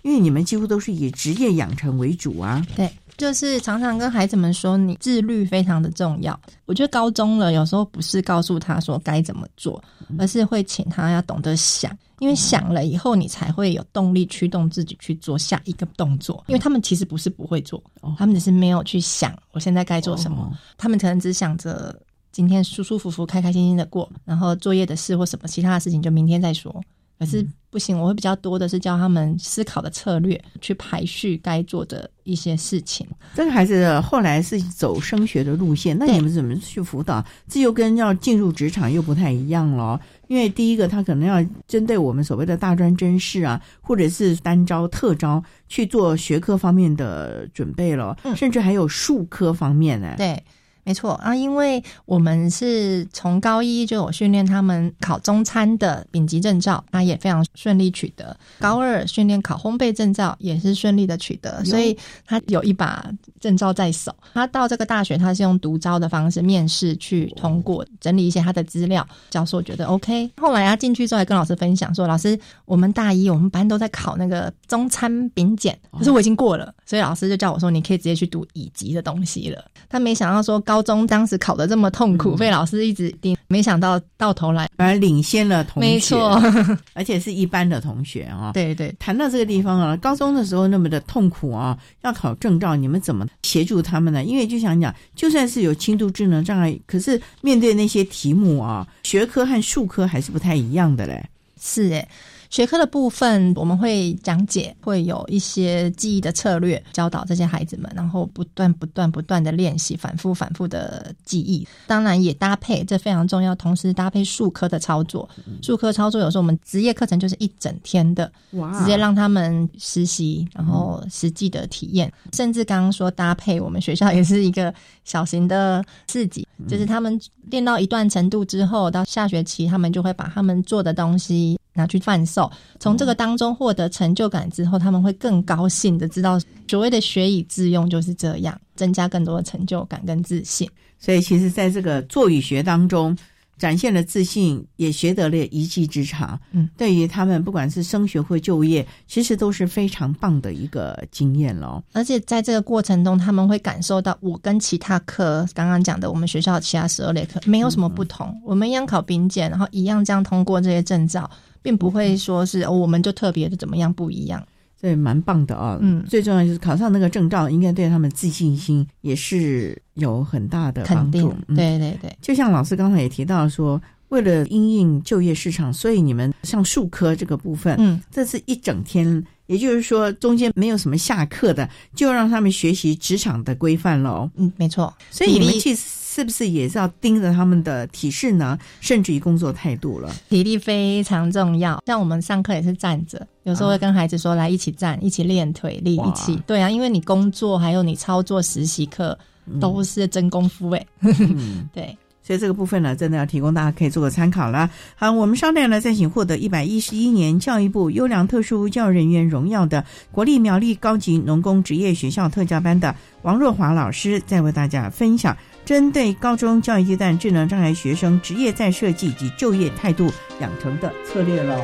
[0.03, 2.65] 因为你们几乎都是以职业养成为主啊。
[2.77, 6.39] 对，就是常常跟孩子们说，你自律非常的重要。
[6.67, 9.83] 我觉得高中了，有时候不是告诉他说该怎么做，
[10.19, 16.43] 而是会请他要懂得想，因为想了以后，你才会有动力驱动自己去做下一个动作。
[16.49, 17.83] 因为他们其实不是不会做，
[18.17, 21.97] 他们只是没有去想我现在该做什么，他们可能只想着
[22.33, 26.83] 今天舒舒服服、开开心心的过，然后作业的事或什么其他的事情就明天再说。
[27.23, 33.07] 可是不行，我会比较多的是教他们思考的策略，去排序该做的一些事情。
[33.33, 37.25] 这个孩子后来是走升学的路线，那你们怎么去辅导？
[37.47, 40.01] 这又跟要进入职场又不太一样了。
[40.27, 50.15] 因为第一个，他可能要针对我们所谓的大专真试啊，或者是单招特招去做学科方面的准备了，甚至还有术科方面呢。
[50.17, 50.43] 对。
[50.85, 58.37] 没错啊，因为我们是从高一就有训练他们考中餐的丙级证照，那也非常顺利取得。
[58.59, 64.13] 高二训练考烘焙证照也是顺利的取得，所以他有一把证照在手。
[64.35, 70.29] 他到这个大学，他是用独招的方式面试去通过，整理一些他的资料，教授觉得 OK。
[70.39, 80.61] 后来他进去之后，还跟老师分享说：“老师，我们大一我们班都在考那个中餐丙检，可是我已经过了，所以老师就叫我说，你可以直接去读乙级的东西了。”他没想到说。
[80.72, 86.41] 高中当时考的这么痛苦，被老师一直盯，没想到到头来反而领先了同学，没错，
[86.95, 88.53] 而且是一般的同学啊。
[88.55, 94.23] 对对，谈到这个地方啊，高中的时候那么的痛苦啊，要考证照，你们怎么协助他们呢？
[94.23, 101.29] 因为就想讲，就算是有轻度智能障碍，可是面对那些题目啊，学科和术科还是不太一样的嘞。
[101.61, 102.09] 是诶。
[102.53, 111.67] 学科的部分，我们会讲解，会有一些记忆的策略教导这些孩子们，然后不断、不断、不断的练习，反复、反复的记忆。
[111.87, 113.55] 当然也搭配，这非常重要。
[113.55, 115.27] 同时搭配术科的操作，
[115.63, 118.31] 术科操作有时候我们职业课程就是一整天的，
[118.79, 122.13] 直接让他们实习，然后实际的体验。
[122.35, 124.73] 甚至刚刚说搭配，我们学校也是一个
[125.07, 131.59] 小型的四级，就是他们练到一段程度之后，到下学期他们就会把他们做的东西。
[131.75, 140.69] 拿去贩售，从这个当中获得成就感之后，他们会更高兴的知道，所谓的学以致用就是这样，增加更多的成就感跟自信。
[140.99, 143.17] 所以，其实在这个做与学当中，
[143.59, 146.39] 展现了自信，也学得了一技之长。
[146.53, 151.83] 嗯，对于他们不管是升学或就业，其实都是非常棒的一个经验咯。
[151.93, 161.31] 而且在这个过程中，他们会感受到我跟其他科刚刚讲的，我们学校其他十二类科没有什么不同，我们一样考兵检，然后一样这样通过这些证照。
[161.63, 164.45] 并不会说是我们就特别的怎么样不一样，
[164.81, 165.79] 这蛮棒的啊。
[165.81, 171.33] 嗯，最重要就是考上那个证照，应该对他们自信心也是有很大的帮助。
[171.49, 184.29] 对对对，就像老师刚才也提到说，为了因应就业市场，所以你们像数科这个部分，嗯，这是一整天，也就是说中间没有什么下课的，就让他们学习职场的规范喽。
[184.37, 184.93] 嗯，没错。
[185.11, 185.77] 所以你们去。
[186.15, 190.15] 是不是也是要盯着他们的体式呢，甚至于工作态度了？
[190.29, 191.83] 体力非常重要。
[191.87, 199.19] 像我们上课也是站着，有时候会跟孩子说：“来，一起站，一起练腿力，一起。”对啊，因为你工作还有你操作实习课
[199.59, 200.87] 都是真功夫哎。
[201.73, 201.97] 对。
[202.23, 204.71] 所以这个部分呢，真的要提供大家可以做个参考了。
[204.95, 221.61] 好，我们商量呢，再请获得一百一十一年教育部优良特殊教育人员荣耀的国立苗栗高级农工职业学校特教班的王若华老师，再为大家分享针对高中教育阶段智能障碍学生职业再设计及就业态度养成的策略喽。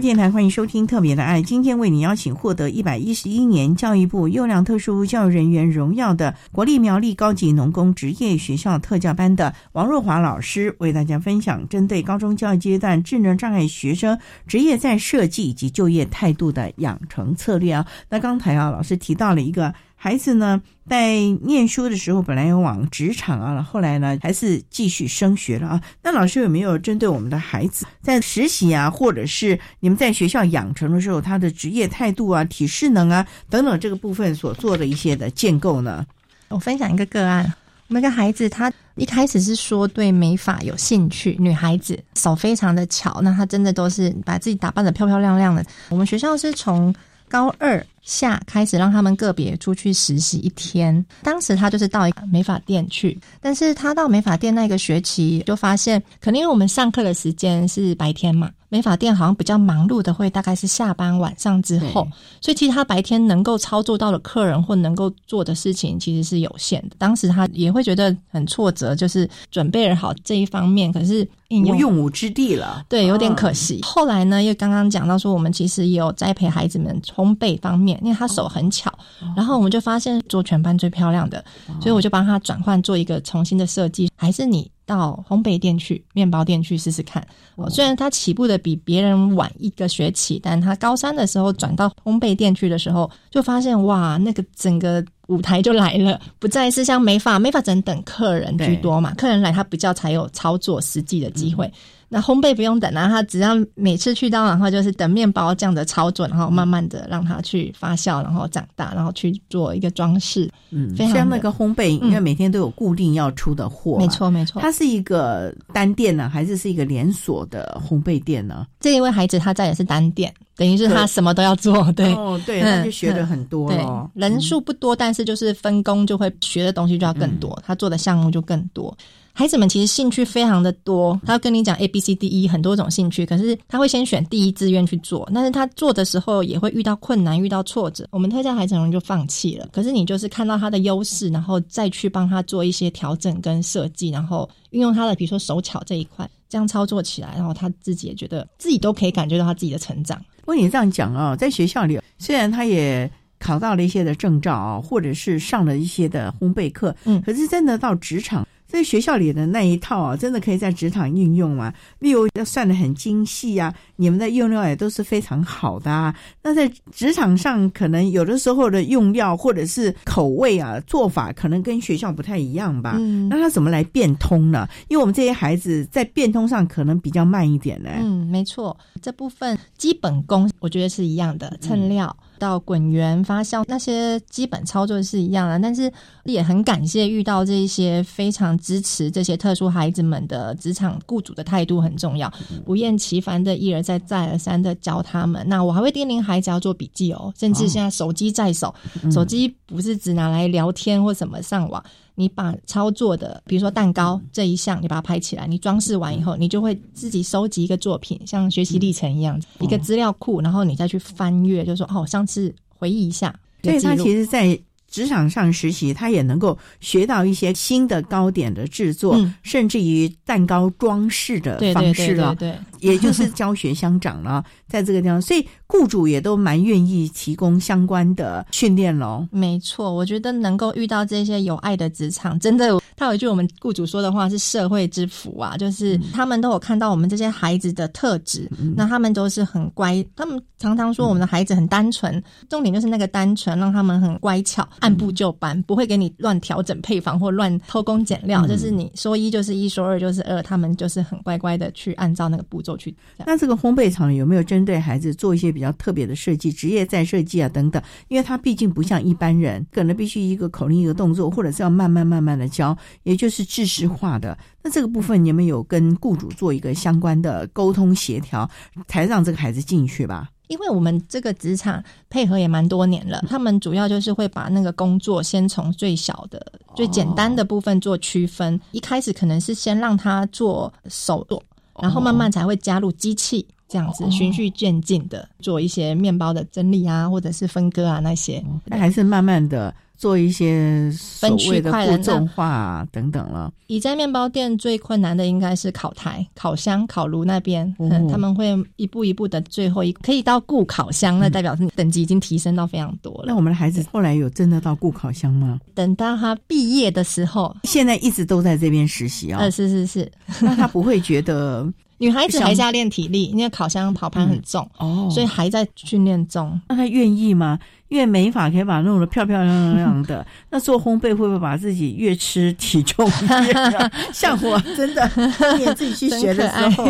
[0.00, 17.84] 电台欢迎收听《特别的爱》，今天为你邀请获得一百一十一年教育部优良特殊教育人员荣耀的国立苗栗高级农工职业学校特教班的王若华老师，为大家分享针对高中教育阶段智能障碍学生职业在设计以及就业态度的养成策略啊。
[18.08, 19.74] 那刚才啊，老师提到了一个。
[20.00, 25.82] 孩子呢，在念书的时候本来要往职场啊，后来呢还是继续升学了啊。
[26.04, 36.06] 那老师有没有针对我们的孩子在实习啊，或者是你们在学校养成的时候，他的职业态度啊、体适能啊等等这个部分所做的一些的建构呢？
[36.46, 37.52] 我分享一个个案，
[37.88, 45.64] 那个孩子他一开始是说对美发有兴趣，女孩子手非常的巧，那她真的都是把自己打扮的漂漂亮亮的。
[45.88, 46.94] 我们学校是从
[47.28, 47.84] 高二。
[48.00, 62.06] 下开始让他们个别出去实习一天，当时他就是到美发店去，但是他到美发店那个学期就发现，可能因为我们上课的时间是白天嘛，美发店好像比较忙碌的会大概是下班晚上之后，
[62.40, 66.96] 所以其实他白天能够操作到的客人或能够做的事情其实是有限的。
[66.98, 73.80] 当时他也会觉得很挫折，就是准备好这一方面，可是无用武之地了，对，有点可惜。
[73.82, 77.98] 后来呢，又刚刚讲到说，我们其实也有栽培孩子们烘焙方面。
[78.02, 78.92] 因为他手很巧，
[79.36, 81.44] 然后我们就发现做全班最漂亮的，
[81.80, 87.24] 所以我就帮他转换做一个重新的设计，还是你到烘焙店去、面包店去试试看。
[87.68, 101.70] 虽然他起步的比别人晚一个学期，但他高三的时候转到烘焙店去的时候，就发现哇，那个整个舞台就来了，不再是像美发、美发整等客人居多嘛，客人来他比较才有操作实际的机会。
[102.10, 110.50] 那烘焙不用等啊，他只要每次去到，然后就是等面包这样的操作，然后慢慢的让它去发酵，然后长大，然后去做一个装饰。
[110.70, 113.98] 嗯，像那个烘焙，因为每天都有固定要出的货。
[113.98, 114.60] 没错，没错。
[114.62, 118.66] 它是一个单店呢，还是是一个连锁的烘焙店呢？
[118.80, 121.92] 这一位孩子他在也是单店，等于是他什么都要做。
[121.92, 124.10] 对，哦，对，他就学的很多了。
[124.14, 128.96] 人数不多，但是就是分工就会学的东西就要更多，他做的项目就更多。
[129.38, 139.68] 孩子们其实兴趣非常的多，他要跟你讲 A B C D E 很多种兴趣，可是他会先选第一志愿去做，但是他做的时候也会遇到困难，遇到挫折，我们特教孩子很容易就放弃了。
[139.72, 150.18] 可是你就是看到他的优势，然后再去帮他做一些调整跟设计，然后运用他的比如说手巧这一块，这样操作起来，然后他自己也觉得自己都可以感觉到他自己的成长。
[150.40, 153.08] 不过你这样讲啊，在学校里虽然他也
[153.38, 158.44] 考到了一些的证照啊，或者是上了一些的烘焙课，嗯，可是真的到职场。
[158.68, 161.72] 在学校里的那一套啊，真的可以在职场应用吗？
[162.00, 166.14] 例如要算的很精细啊，你们的用料也都是非常好的啊。
[166.42, 172.96] 那在职场上，可能有的时候的用料或者是口味啊、做法，可能跟学校不太一样吧。
[172.98, 174.68] 嗯，那他怎么来变通呢？
[174.88, 177.88] 因为我们这些孩子在变通上可能比较慢一点呢。
[177.96, 182.14] 嗯，没错，这部分基本功我觉得是一样的，称料。
[182.38, 185.92] 到滚圆发酵那些基本操作是一样的，但是
[186.24, 192.32] 也很感谢遇到这些非常支持这些特殊孩子们的职场雇主的态度很重要，
[192.64, 195.46] 不厌其烦的一而再再而三的教他们。
[195.46, 198.74] 那我还会叮咛孩子要做笔记哦，甚至现在手机在手，
[199.12, 201.84] 手机不是只拿来聊天或什么上网。
[202.18, 213.32] 你把操作的，比如说蛋糕这一项，你把它拍起来，你装饰完以后，你就会自己收集一个作品，像学习历程一样，一个资料库，然后你再去翻阅，就说哦，上次回忆一下。
[213.62, 214.58] 所以他其实，在
[214.88, 222.34] 职场上实习，他也能够学到一些新的糕点的制作，甚至于蛋糕装饰的方式了。
[222.34, 225.46] 对，也就是 教学相长了，在这个地方，所以。
[225.70, 229.28] 雇主也都蛮愿意提供相关的训练喽。
[229.30, 240.02] 没错，我觉得能够遇到这些有爱的职场，真的，他有一句我们雇主说的话是社会之福啊，就是他们都有看到我们这些孩子的特质，那他们都是很乖。
[240.16, 248.46] 他们常常说我们的孩子很单纯，重点就是那个单纯，让他们很乖巧，按部就班，不会给你乱调整配方或乱偷工减料。
[248.46, 252.96] 就是你说一就是一，说二就是二，他们就是很乖乖的去按照那个步骤去。
[253.26, 255.48] 那这个烘焙厂有没有针对孩子做一些？
[255.48, 264.36] 比较特别的设计，职业再设计啊等等，因为他毕竟不像一般人，可能必须一个口令一个动作，或者是要慢慢慢慢的教，也就是知识化的。
[264.62, 268.48] 那这个部分你们有跟雇主做一个相关的沟通协调，
[268.86, 270.28] 才让这个孩子进去吧？
[270.48, 281.42] 因为我们这个职场配合也蛮多年了，他们主要就是会把那个工作先从最小的、最简单的部分做区分，一开始可能是先让他做手做，
[281.80, 283.46] 然后慢慢才会加入机器。
[283.70, 293.52] 这样子循序渐进的做一些面包的整理啊，或者是分割啊那些，那还是慢慢的做一些所谓的分区块的步骤化啊等等了。
[293.66, 303.24] 以在面包店最困难的应该是烤台、烤箱、烤炉那边，哦嗯，他们会一步一步的，最后一可以到顾烤箱，那代表是你等级已经提升到非常多了。
[303.26, 305.58] 那我们的孩子后来有真的到顾烤箱吗？
[305.74, 316.58] 等到他毕业的时候，现在一直都在这边实习啊、呃，是是是，那他不会觉得 女孩子还是要练体力，因为烤箱跑盘很重，哦，所以还在训练中。
[316.68, 317.58] 那他愿意吗？
[317.88, 323.10] 因为美发可以把它弄得漂漂亮亮的， 那做烘焙会不会把自己越吃体重
[323.46, 323.90] 越高？
[324.12, 326.84] 像我 真的今年自己去学的时候，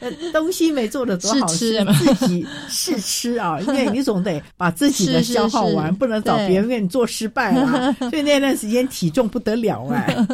[0.00, 7.94] 呃东西没做的多好吃，自己试吃啊， 因为你总得把自己的消耗完，是不能找别人给你做失败啊。
[8.10, 10.26] 所以那段时间体重不得了哎，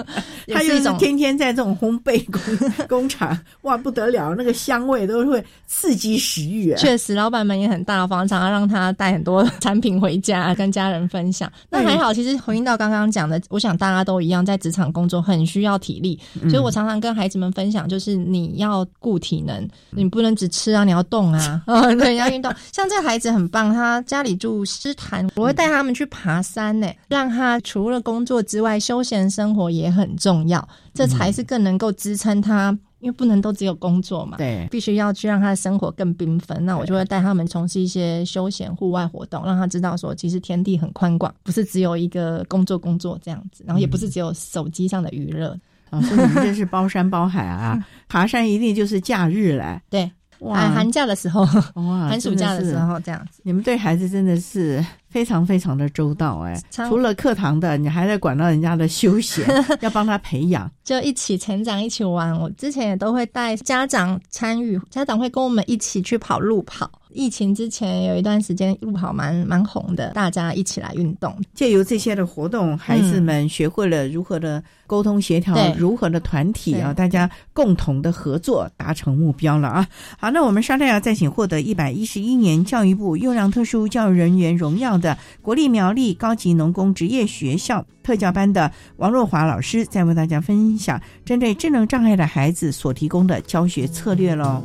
[0.52, 2.40] 他就是也一种天天在这种烘焙工
[2.88, 6.76] 工厂，哇不得了，那个香味都会刺激食欲哎。
[6.76, 11.50] 确实，老板们也很大方，常常让他带很多产品回家 跟家人分享。
[11.70, 22.52] 那还好，其实回应到刚刚讲的，我想大家都一样，在职场工作很需要体力，嗯所以我常常跟孩子们分享，就是你要顾体能，你不能只吃啊，你要动啊，嗯， 对，要运动。
[22.72, 32.76] 像这个孩子很棒，他家里住诗坛，我会带他们去爬山呢，让他除了工作之外，休闲生活也很重要，这才是更能够支撑他。
[33.04, 36.64] 因为不能都只有工作嘛，对，必须要去让他的生活更缤纷。
[36.64, 45.54] 那我就会带他们从事一些休闲户外活动，让他知道说，其实天地很宽广，不是只有一个工作工作这样子，然后也不是只有手机上的娱乐。
[45.90, 47.78] 啊，所以你们真是包山包海啊，
[48.08, 49.80] 爬山一定就是假日来。
[49.90, 51.42] 对，哇寒寒假的时候，
[51.74, 54.84] 哇， 寒暑假的时候这样子，你们对孩子真的是
[55.14, 56.60] 非常非常的周到哎。
[56.72, 59.46] 超除了课堂的，你还在管到人家的休闲，
[59.80, 60.68] 要帮他培养。
[60.82, 62.36] 就一起成长，一起玩。
[62.36, 66.90] 我之前也都会带家长参与，家长会跟我们一起去跑路跑。
[67.10, 71.32] 疫情之前有一段时间路跑蛮蛮红的，大家一起来运动。
[71.54, 79.86] 借由这些的活动，孩子们学会了如何的沟通协调，对如何的团体啊，大家共同的合作达成目标了啊。
[80.18, 94.62] 好，那我们稍待要再请获得一百一十一年教育部优良特殊教育人员荣耀的国立苗栗高级农工职业学校特教班的王若华老师，在为大家分享针对智能障碍的孩子所提供的教学策略喽。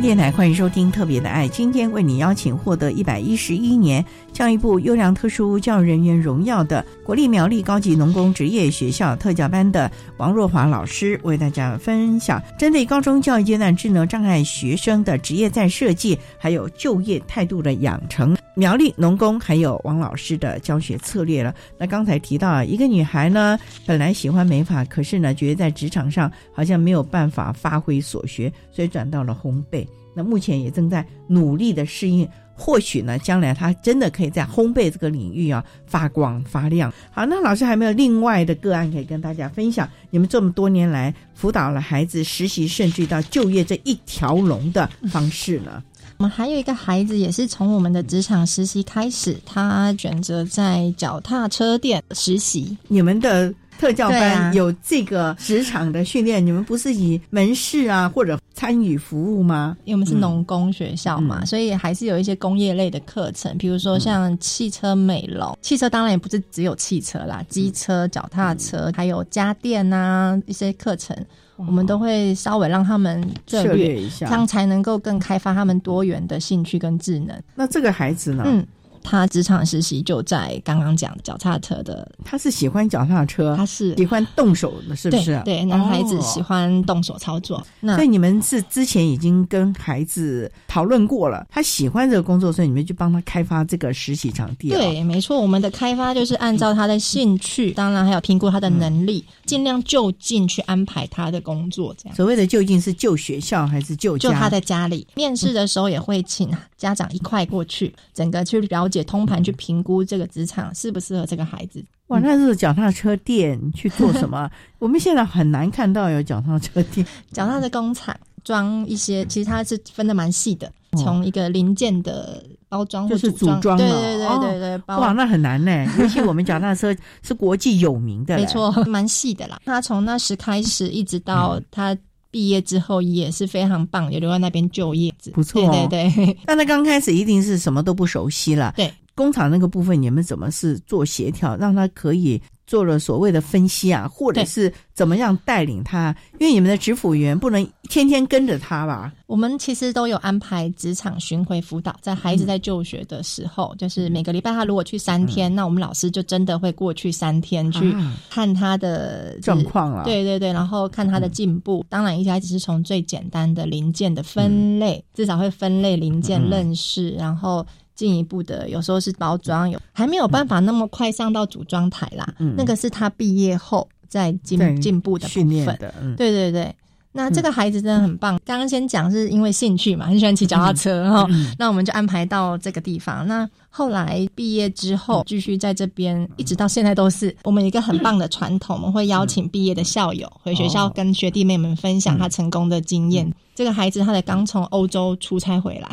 [0.00, 4.02] 电台欢迎收听《特别的爱》，今天为你邀请获得一百一十一年
[4.40, 18.34] 教育部优良特殊教育人员荣耀的国立苗栗高级农工职业学校特教班的王若华老师，为大家分享针对高中教育阶段智能障碍学生的职业再设计，还有就业态度的养成。
[18.54, 21.54] 苗栗农工还有王老师的教学策略了。
[21.76, 29.86] 那刚才提到啊，一个女孩呢，本来喜欢美发，可是呢，觉得在职场上好像没有办法发挥所学，所以转到了烘焙。
[30.12, 32.26] 那目前也正在努力的适应，
[32.60, 36.92] 或许呢，将来他真的可以在烘焙这个领域啊发光发亮。
[37.10, 39.88] 好，那老师还没有另外的个案可以跟大家分享？
[40.10, 45.82] 你们这么多年来辅导了孩子实习，甚至到就业这一条龙的方式呢？
[46.18, 52.76] 我们还有一个孩子，也是从我们的职场实习开始，他选择在脚踏车店实习。
[52.88, 59.74] 你们的特教班有这个职场的训练，你们不是以门市啊或者参与服务吗？
[59.84, 65.56] 因为我们是农工学校嘛，嗯所以还是有一些工业类的课程，比如说像汽车美容。
[65.62, 71.16] 汽车当然也不是只有汽车啦，机车、脚踏车，还有家电啊一些课程，
[71.56, 77.34] 我们都会稍微让他们涉涉略一下这样才能够更开发他们多元的兴趣跟智能。
[77.54, 78.44] 那这个孩子呢？
[78.46, 78.66] 嗯，
[79.02, 85.40] 他职场实习就在刚刚讲的脚踏车的，他是喜欢脚踏车，他是喜欢动手的，是不是？
[85.44, 87.64] 对对，男孩子哦喜欢动手操作。
[87.80, 94.78] 那所以你们是之前已经跟孩子讨论过了，他喜欢这个工作，所以你们就帮他开发这个实习场地了。
[94.78, 102.16] 对，没错，我们的开发就是按照他的兴趣，当然还有评估他的能力，尽量就近去安排他的工作，这样。
[102.16, 104.28] 所谓的就近是就学校还是就家？
[104.28, 111.84] 就他在家里，面试的时候也会请家长一块过去，整个去了解通盘，去评估这个职场适不适合这个孩子。
[112.08, 114.50] 哇，那是脚踏车店去做什么？
[114.80, 117.06] 我们现在很难看到有脚踏车店。
[117.30, 125.86] 脚踏的工厂装一些，其实它是分的蛮细的，哦从一个零件的包装就是组装，对对对对对，包哇，那很难呢。
[126.00, 129.60] 尤其我们脚踏车是国际有名的，没错，蛮细的啦。
[129.64, 131.96] 他从那时开始一直嗯到他
[132.30, 135.12] 毕业之后也是非常棒，也留在那边就业。
[135.32, 136.36] 不错、哦，对对对。
[136.46, 138.72] 但他 刚开始一定是什么都不熟悉了。
[138.76, 142.40] 对，工厂那个部分你们怎么是做协调，让他可以
[142.70, 146.14] 做了所谓的分析啊，或者是怎么样带领他？
[146.38, 149.12] 因为你们的职辅员不能天天跟着他吧？
[149.26, 157.92] 我们其实都有安排职场巡回辅导，在孩子在就学的时候，嗯、就是每个礼拜他如果去三天，嗯、那我们老师就真的会过去三天去
[158.30, 160.04] 看他的状况了。
[160.04, 161.80] 对对对，然后看他的进步。
[161.80, 167.66] 嗯、当然，一开始是从最简单的零件的分类，至少会分类零件认识，然后。
[168.00, 172.26] 进一步的，有时候是包装，有还没有办法那么快上到组装台啦。
[172.38, 175.66] 嗯、那个是他毕业后在进进步的部分。
[175.78, 176.74] 的，嗯、对对对。
[177.12, 178.40] 那这个孩子真的很棒。
[178.44, 183.26] 刚刚先讲是因为兴趣嘛，很喜欢骑脚踏车，然后、嗯、那我们就安排到这个地方。
[183.26, 193.30] 那后来毕业之后，继续在这边，一直到现在都是我们一个很棒的传统，我们会邀请毕业的校友回学校跟学弟妹们分享他成功的经验。
[193.56, 195.88] 这个孩子他才刚从欧洲出差回来。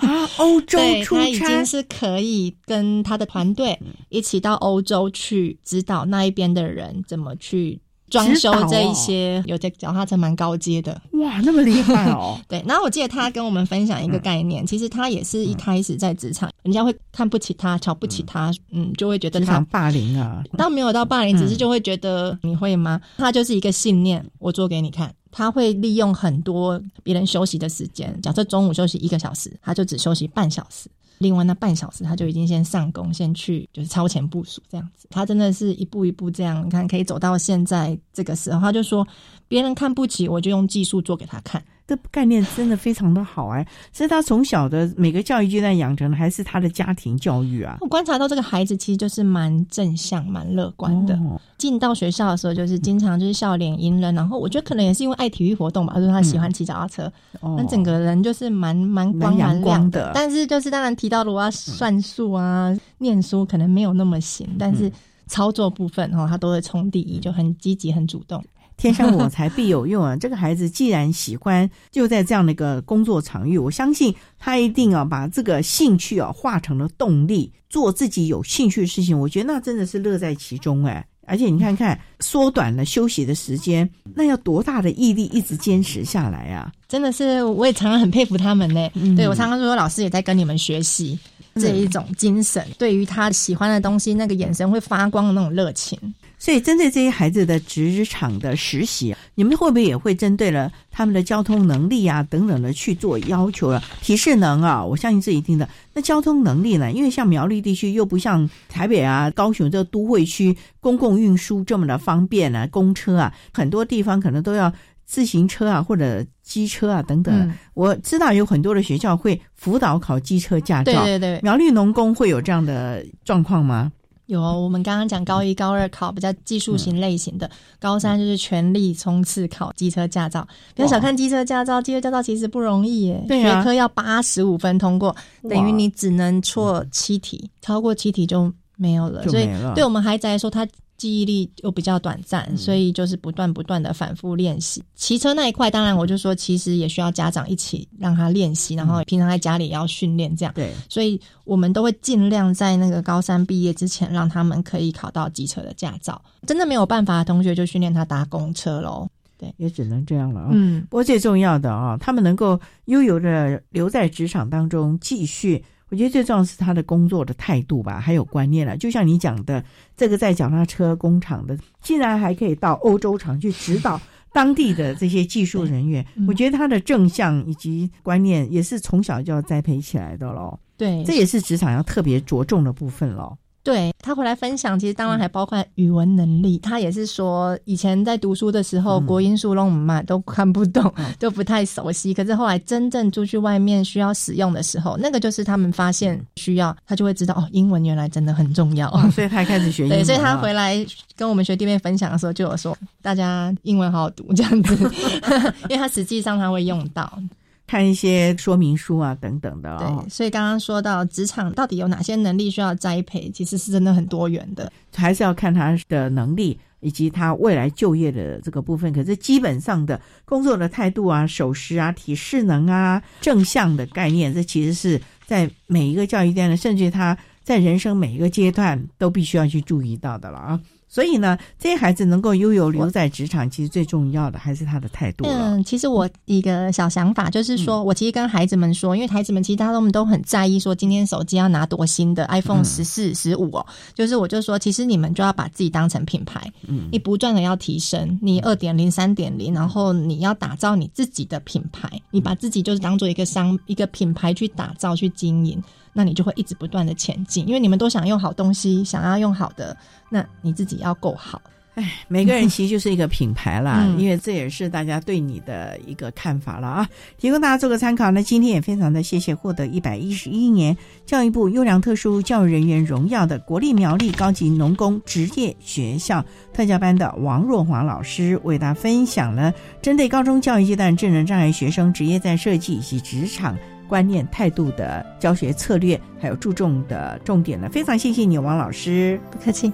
[0.00, 3.78] 啊，欧洲出差，他已经是可以跟他的团队
[4.08, 7.80] 一起到欧洲去指导那一边的人怎么去
[8.10, 10.98] 装修这一些，有的脚踏车蛮高阶的。
[11.12, 12.40] 哇，那么厉害哦！
[12.48, 20.42] 对，然后我记得他跟我们分享一个概念，其实他也是一开始在职场，人家会看不起他、瞧不起他，嗯，就会觉得他霸凌啊。
[20.56, 22.98] 倒没有到霸凌，只是就会觉得你会吗？
[23.18, 25.14] 他就是一个信念，我做给你看。
[25.30, 35.06] 他会利用很多别人休息的时间，假设中午休息一个小时，他就只休息半小时，另外那半小时他就已经先上工，先去就是超前部署这样子。
[35.10, 39.06] 他真的是一步一步这样，你看可以走到现在这个时候，他就说
[39.46, 41.62] 别人看不起我，就用技术做给他看。
[41.88, 47.78] 这概念真的非常的好哎，是他从小的每个教育阶段养成的，还是他的家庭教育啊？
[47.80, 51.14] 我观察到这个孩子其实就是蛮正向、蛮乐观的。
[51.14, 57.10] 哦、进到学校的时候，就是经常就是笑脸迎人，然后我觉得可能也是因为爱体育活动吧，就是他喜欢骑脚踏车，
[57.40, 60.12] 那、嗯、整个人就是蛮蛮光蛮亮的。
[60.14, 64.92] 但是就是当然提到如果要算数啊、嗯、念书，可能没有那么行，但是
[65.26, 68.44] 操作部分哈、哦，他都会冲第一，就很积极、很主动。
[68.78, 70.16] 天生我材必有用啊！
[70.16, 79.18] 这个孩子既然喜欢，就在这样的一个工作场域，我相信他一定啊把这个兴趣啊化成了动力，做自己有兴趣的事情。
[79.18, 81.04] 我觉得那真的是乐在其中哎！
[81.26, 86.72] 而且你看看，缩短了休息的时间，那要多大的毅力一直坚持下来啊！
[86.88, 88.88] 真的是，我也常常很佩服他们呢。
[88.94, 91.18] 嗯、对我常常说，老师也在跟你们学习
[91.58, 95.98] 这一种精神，对于他喜欢的东西，那个眼神会发光的那种热情。
[96.40, 103.82] 所以，针对这些孩子的职场的实习，你们会不会也会针对了他们的交通能力啊等等的去做要求了？
[104.00, 105.68] 提示能啊，我相信是一定的。
[105.92, 106.92] 那交通能力呢？
[106.92, 114.72] 因为像苗栗地区又不像台北啊、高雄这都会区，公共运输这么的方便啊，公车啊，很多地方可能都要
[115.08, 117.34] 自行车啊或者机车啊等等。
[117.34, 121.40] 嗯、我知道有很多的学校会辅导考机车驾照，对对对。
[121.42, 123.90] 苗栗农工会有这样的状况吗？
[124.26, 127.50] 有，我们刚刚讲高一、高二考比较技术型类型的，嗯、
[127.80, 130.46] 高三就是全力冲刺考机车驾照。
[130.74, 135.16] 不要小看机车驾照，机车驾照其实不容易耶，对啊、学科要八十五分通过，
[135.48, 139.26] 等于你只能错七题，超过七题就没有了。
[139.28, 140.68] 所以对我们孩子来说，他
[140.98, 144.82] 记忆力又比较短暂，所以就是不断不断的反复练习。
[144.96, 150.52] 骑车那一块，当然我就说，其实也需要家长一起让他练习，然后平常在家里也要训练这样。
[150.54, 156.20] 对，所以我们都会尽量在那个高三毕业之前，让他们可以考到机车的驾照。
[156.46, 159.08] 真的没有办法的同学，就训练他搭公车喽。
[159.38, 160.48] 对，也只能这样了啊。
[160.50, 165.64] 嗯，不过最重要的啊，他们能够悠游的留在职场当中继续。
[165.90, 168.76] 我觉得最重要是他的工作的态度吧，还有观念了。
[168.76, 169.64] 就像你讲的，
[169.96, 174.00] 这个在脚踏车工厂的，竟然还可以到欧洲厂去指导
[174.32, 180.58] 当地的这些技术人员， 我觉得他的正向以及观念也是从小就要栽培起来的喽。
[180.76, 183.36] 对，这也是职场要特别着重的部分喽。
[183.68, 186.56] 对他回来分享，其实当然还包括语文能力。
[186.60, 190.90] 他也是说，以前在读书的时候，国音数弄嘛都看不懂，
[191.20, 192.14] 都不太熟悉。
[192.14, 198.90] 可是后来真正出去外面需要使用的时候，那个就是他们发现需要，他就会知道哦，英文原来真的很重要。
[199.10, 199.98] 所以他开始学英文。
[200.00, 200.74] 对，所以他回来
[201.14, 204.74] 跟我们学弟妹分享的时候，就有说大家英文好好读这样子，
[205.68, 207.20] 因为他实际上他会用到。
[207.68, 210.02] 看一些说明书啊，等等的哦。
[210.02, 218.90] 对，所以刚刚说到职场到底有哪些能力需要栽培，其实是真的很多元的，还是要看他的能力以及他未来就业的这个部分。
[218.92, 230.60] 可是基本上的工作的态度啊、守时啊、体适能啊、正向的概念，这其实是在每一个教育阶段，甚至他在人生每一个阶段都必须要去注意到的了啊。
[230.88, 243.64] 所以呢，这些孩子能够拥有留在职场，其实最重要的还是他的态度嗯，其实我一个小想法就是说，我其实跟孩子们说，因为孩子们其实他们都很在意说，今天手机要拿多新的 iPhone 十四、十五哦。
[243.94, 255.62] 就是我就说，其实你们就要把自己当成品牌，嗯，你不断的要提升，你二点零、三点零，然后你要打造你自己的品牌，你把自己就是当做一个商、一个品牌去打造、去经营。
[255.98, 259.76] 那你就会一直不断的前进，因为你们都想用好东西，想要用好的，
[260.08, 261.42] 那你自己要够好。
[261.74, 266.88] 哎，每个人其实就是一个品牌啦，因为这也是大家对你的一个看法了啊，
[267.18, 268.12] 提供大家做个参考。
[268.12, 283.56] 那今天也非常的谢谢获得一百一十一年教育部优良特殊教育人员荣耀的国立苗栗高级农工职业学校特教班的王若华老师，为大家分享了针对高中教育阶段智能障碍学生职业在设计以及职场。
[283.88, 289.72] 观念态度的教学策略，还有注重的重点呢，非常谢谢你，王老师，不客气。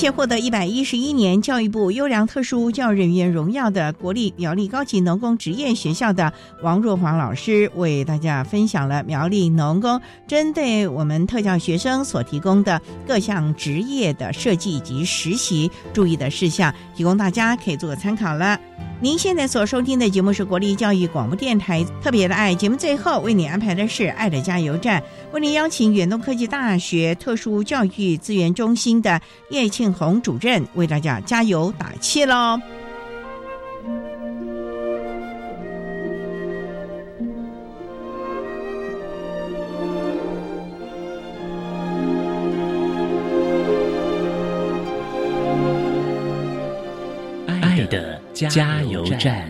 [0.00, 6.32] 且获得一百一十一年教育部优良特殊教育人员荣耀的国立苗栗高级农工职业学校的
[6.62, 18.58] 王若华老师，为大家分享了苗栗农工针对我们特教学生所提供的各项职业的设计以及实习注意的事项，提供大家可以做个参考了。
[19.02, 25.02] 您现在所收听的节目是国立教育广播电台特别的爱节目，最后为你安排的是爱的加油站，
[25.32, 32.60] 为您邀请远东科技大学特殊教育资源中心的叶庆红主任为大家加油打气喽。
[48.48, 49.46] 加油站。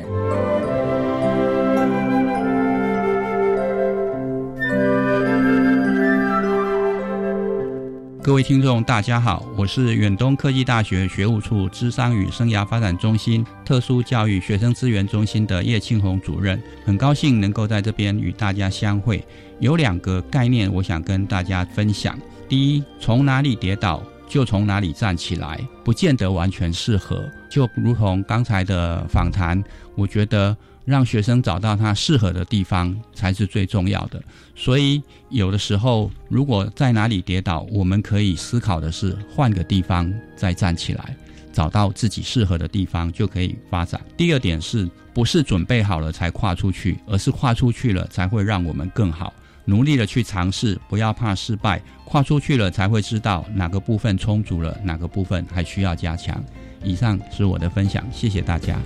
[8.22, 19.24] 各位听众，大家好，我是远东科技大学学务处智商与生涯发展中心特殊教育学生资源中心的叶庆红主任，很高兴能够在这边与大家相会。
[19.60, 22.18] 有两个概念，我想跟大家分享。
[22.48, 24.02] 第一，从哪里跌倒？
[24.30, 27.28] 就从哪里站起来，不见得完全适合。
[27.50, 29.60] 就如同刚才的访谈，
[29.96, 34.22] 我觉得让学生找到他适合的地方才是最重要的。
[34.54, 41.16] 所以有的时候，如果在哪里跌倒，我们可以思考的是换个地方再站起来，
[41.52, 44.00] 找到自己适合的地方就可以发展。
[44.16, 49.34] 第二点是不是准备好了才跨出去，而是跨出去了才会让我们更好。
[49.64, 56.42] 努力的去尝试，不要怕失败，跨出去了才会知道哪个部分充足了，哪个部分还需要加强。
[56.82, 58.78] 以上是我的分享，谢谢大家。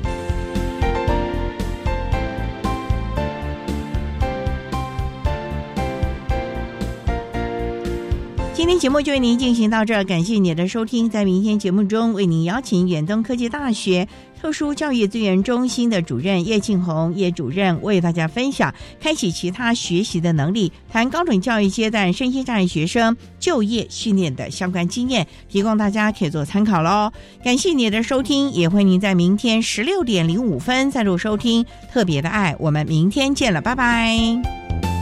[8.52, 11.10] 今天节目就为您进行到这儿，感谢你的收听。
[11.10, 14.08] 在明天节目中，为您邀请远东科技大学
[14.44, 27.10] 特殊教育资源中心的主任叶庆红叶主任为大家分享开启其他学习的能力，谈高等教育阶段身心障碍学生就业训练的相关经验，提供大家可以做参考喽。
[27.42, 32.54] 感谢你的收听，也欢迎您在明天十六点零五分再度收听特别的爱。
[32.58, 34.93] 我们明天见了，拜拜。